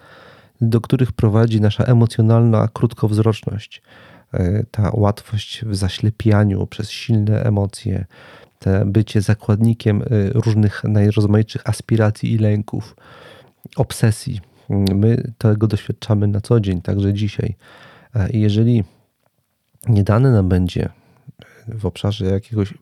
do 0.60 0.80
których 0.80 1.12
prowadzi 1.12 1.60
nasza 1.60 1.84
emocjonalna 1.84 2.68
krótkowzroczność, 2.72 3.82
e, 4.32 4.64
ta 4.70 4.90
łatwość 4.94 5.64
w 5.64 5.76
zaślepianiu 5.76 6.66
przez 6.66 6.90
silne 6.90 7.42
emocje, 7.42 8.04
te 8.58 8.84
bycie 8.84 9.20
zakładnikiem 9.20 10.02
e, 10.02 10.04
różnych 10.32 10.84
najrozmaitszych 10.84 11.68
aspiracji 11.68 12.32
i 12.32 12.38
lęków, 12.38 12.96
obsesji. 13.76 14.40
My 14.94 15.32
tego 15.38 15.66
doświadczamy 15.66 16.26
na 16.26 16.40
co 16.40 16.60
dzień, 16.60 16.82
także 16.82 17.12
dzisiaj. 17.12 17.54
E, 18.14 18.30
I 18.30 18.40
jeżeli 18.40 18.84
nie 19.88 20.04
dane 20.04 20.32
nam 20.32 20.48
będzie 20.48 20.88
w 21.68 21.86
obszarze 21.86 22.24
jakiegoś 22.24 22.74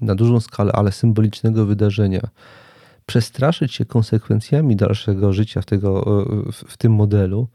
na 0.00 0.14
dużą 0.14 0.40
skalę, 0.40 0.72
ale 0.72 0.92
symbolicznego 0.92 1.66
wydarzenia, 1.66 2.28
przestraszyć 3.06 3.74
się 3.74 3.84
konsekwencjami 3.84 4.76
dalszego 4.76 5.32
życia 5.32 5.62
w, 5.62 5.66
tego, 5.66 6.04
w 6.52 6.76
tym 6.76 6.94
modelu, 6.94 7.48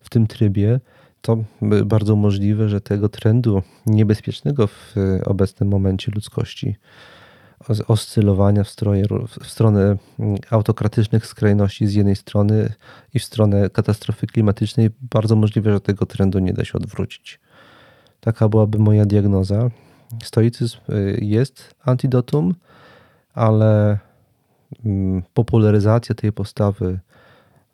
w 0.00 0.10
tym 0.10 0.26
trybie, 0.26 0.80
to 1.20 1.44
bardzo 1.84 2.16
możliwe, 2.16 2.68
że 2.68 2.80
tego 2.80 3.08
trendu 3.08 3.62
niebezpiecznego 3.86 4.66
w 4.66 4.94
obecnym 5.24 5.68
momencie 5.68 6.12
ludzkości, 6.14 6.76
oscylowania 7.88 8.64
w, 8.64 8.68
stroje, 8.68 9.04
w 9.40 9.46
stronę 9.46 9.96
autokratycznych 10.50 11.26
skrajności 11.26 11.86
z 11.86 11.94
jednej 11.94 12.16
strony 12.16 12.72
i 13.14 13.18
w 13.18 13.24
stronę 13.24 13.70
katastrofy 13.70 14.26
klimatycznej, 14.26 14.90
bardzo 15.00 15.36
możliwe, 15.36 15.72
że 15.72 15.80
tego 15.80 16.06
trendu 16.06 16.38
nie 16.38 16.52
da 16.52 16.64
się 16.64 16.72
odwrócić. 16.72 17.40
Taka 18.24 18.48
byłaby 18.48 18.78
moja 18.78 19.06
diagnoza. 19.06 19.70
Stoicyzm 20.22 20.78
y, 20.90 21.18
jest 21.22 21.74
antidotum, 21.84 22.54
ale 23.34 23.98
mm, 24.84 25.22
popularyzacja 25.34 26.14
tej 26.14 26.32
postawy 26.32 27.00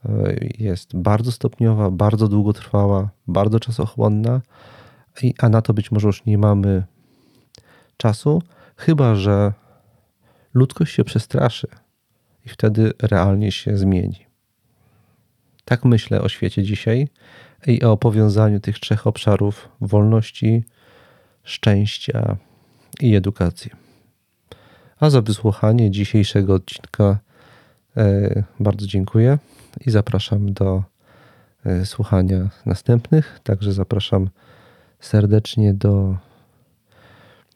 y, 0.06 0.48
jest 0.58 0.96
bardzo 0.96 1.32
stopniowa, 1.32 1.90
bardzo 1.90 2.28
długotrwała, 2.28 3.08
bardzo 3.26 3.60
czasochłonna, 3.60 4.40
a 5.38 5.48
na 5.48 5.62
to 5.62 5.74
być 5.74 5.90
może 5.90 6.06
już 6.06 6.24
nie 6.24 6.38
mamy 6.38 6.84
czasu, 7.96 8.42
chyba 8.76 9.14
że 9.14 9.52
ludzkość 10.54 10.94
się 10.94 11.04
przestraszy 11.04 11.68
i 12.46 12.48
wtedy 12.48 12.92
realnie 13.02 13.52
się 13.52 13.76
zmieni. 13.76 14.27
Tak 15.68 15.84
myślę 15.84 16.20
o 16.20 16.28
świecie 16.28 16.62
dzisiaj 16.62 17.08
i 17.66 17.82
o 17.82 17.96
powiązaniu 17.96 18.60
tych 18.60 18.78
trzech 18.78 19.06
obszarów 19.06 19.68
wolności, 19.80 20.64
szczęścia 21.44 22.36
i 23.00 23.14
edukacji. 23.14 23.70
A 25.00 25.10
za 25.10 25.22
wysłuchanie 25.22 25.90
dzisiejszego 25.90 26.54
odcinka 26.54 27.18
e, 27.96 28.44
bardzo 28.60 28.86
dziękuję 28.86 29.38
i 29.86 29.90
zapraszam 29.90 30.52
do 30.52 30.82
e, 31.64 31.86
słuchania 31.86 32.48
następnych. 32.66 33.40
Także 33.42 33.72
zapraszam 33.72 34.30
serdecznie 35.00 35.74
do 35.74 36.16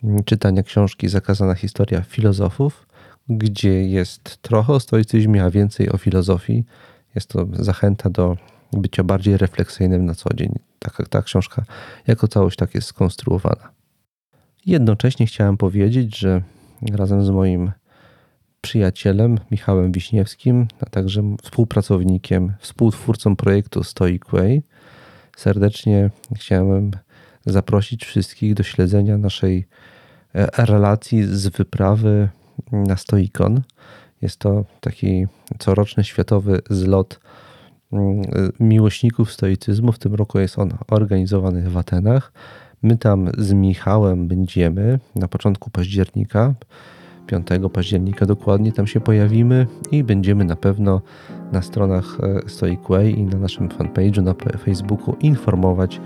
mm, 0.04 0.24
czytania 0.24 0.62
książki 0.62 1.08
Zakazana 1.08 1.54
historia 1.54 2.02
filozofów, 2.02 2.86
gdzie 3.28 3.84
jest 3.84 4.42
trochę 4.42 4.72
o 4.72 4.80
stoicyzmie, 4.80 5.44
a 5.44 5.50
więcej 5.50 5.90
o 5.90 5.98
filozofii. 5.98 6.64
Jest 7.14 7.28
to 7.28 7.46
zachęta 7.52 8.10
do 8.10 8.36
bycia 8.72 9.04
bardziej 9.04 9.36
refleksyjnym 9.36 10.04
na 10.04 10.14
co 10.14 10.34
dzień. 10.34 10.52
Ta, 10.78 10.90
ta 11.10 11.22
książka 11.22 11.64
jako 12.06 12.28
całość 12.28 12.56
tak 12.56 12.74
jest 12.74 12.86
skonstruowana. 12.86 13.70
Jednocześnie 14.66 15.26
chciałem 15.26 15.56
powiedzieć, 15.56 16.18
że 16.18 16.42
razem 16.92 17.24
z 17.24 17.30
moim 17.30 17.72
przyjacielem 18.60 19.38
Michałem 19.50 19.92
Wiśniewskim, 19.92 20.66
a 20.80 20.86
także 20.86 21.22
współpracownikiem, 21.42 22.52
współtwórcą 22.58 23.36
projektu 23.36 23.84
Stoic 23.84 24.22
Way, 24.32 24.62
serdecznie 25.36 26.10
chciałem 26.36 26.90
zaprosić 27.46 28.04
wszystkich 28.04 28.54
do 28.54 28.62
śledzenia 28.62 29.18
naszej 29.18 29.66
e, 30.34 30.66
relacji 30.66 31.24
z 31.24 31.48
wyprawy 31.48 32.28
na 32.72 32.96
Stoikon. 32.96 33.62
Jest 34.22 34.36
to 34.36 34.64
taki 34.80 35.26
coroczny 35.58 36.04
światowy 36.04 36.60
zlot 36.70 37.20
mm, 37.92 38.22
miłośników 38.60 39.32
stoicyzmu. 39.32 39.92
W 39.92 39.98
tym 39.98 40.14
roku 40.14 40.38
jest 40.38 40.58
on 40.58 40.70
organizowany 40.88 41.70
w 41.70 41.76
Atenach. 41.76 42.32
My 42.82 42.98
tam 42.98 43.30
z 43.38 43.52
Michałem 43.52 44.28
będziemy 44.28 44.98
na 45.14 45.28
początku 45.28 45.70
października, 45.70 46.54
5 47.26 47.46
października 47.72 48.26
dokładnie, 48.26 48.72
tam 48.72 48.86
się 48.86 49.00
pojawimy 49.00 49.66
i 49.90 50.04
będziemy 50.04 50.44
na 50.44 50.56
pewno 50.56 51.00
na 51.52 51.62
stronach 51.62 52.18
e, 52.20 52.48
Stoic 52.48 52.80
Way 52.88 53.18
i 53.18 53.24
na 53.24 53.38
naszym 53.38 53.68
fanpage'u 53.68 54.22
na 54.22 54.34
Facebooku 54.58 55.16
informować 55.20 56.00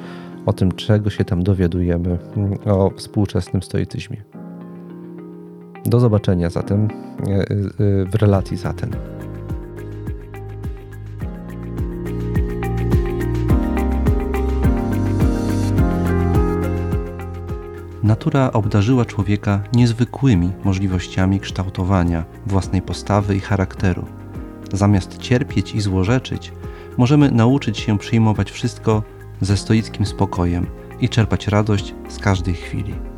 o 0.46 0.52
tym, 0.52 0.72
czego 0.72 1.10
się 1.10 1.24
tam 1.24 1.42
dowiadujemy 1.42 2.18
mm, 2.36 2.58
o 2.64 2.90
współczesnym 2.90 3.62
stoicyzmie. 3.62 4.45
Do 5.87 6.01
zobaczenia 6.01 6.51
zatem 6.51 6.89
e, 7.26 7.30
e, 7.30 7.45
w 8.05 8.14
relacji 8.14 8.57
zatem. 8.57 8.91
Natura 18.03 18.53
obdarzyła 18.53 19.05
człowieka 19.05 19.62
niezwykłymi 19.72 20.53
możliwościami 20.64 21.41
kształtowania 21.41 22.24
własnej 22.47 22.82
postawy 22.82 23.37
i 23.37 23.41
charakteru. 23.41 24.05
Zamiast 24.72 25.18
cierpieć 25.18 25.74
i 25.74 25.80
złorzeczyć, 25.80 26.53
możemy 26.97 27.30
nauczyć 27.30 27.78
się 27.78 27.99
przyjmować 27.99 28.51
wszystko 28.51 29.03
ze 29.41 29.57
stoickim 29.57 30.07
spokojem 30.07 30.66
i 31.01 31.09
czerpać 31.09 31.49
radość 31.49 31.95
z 32.09 32.18
każdej 32.18 32.55
chwili. 32.55 33.15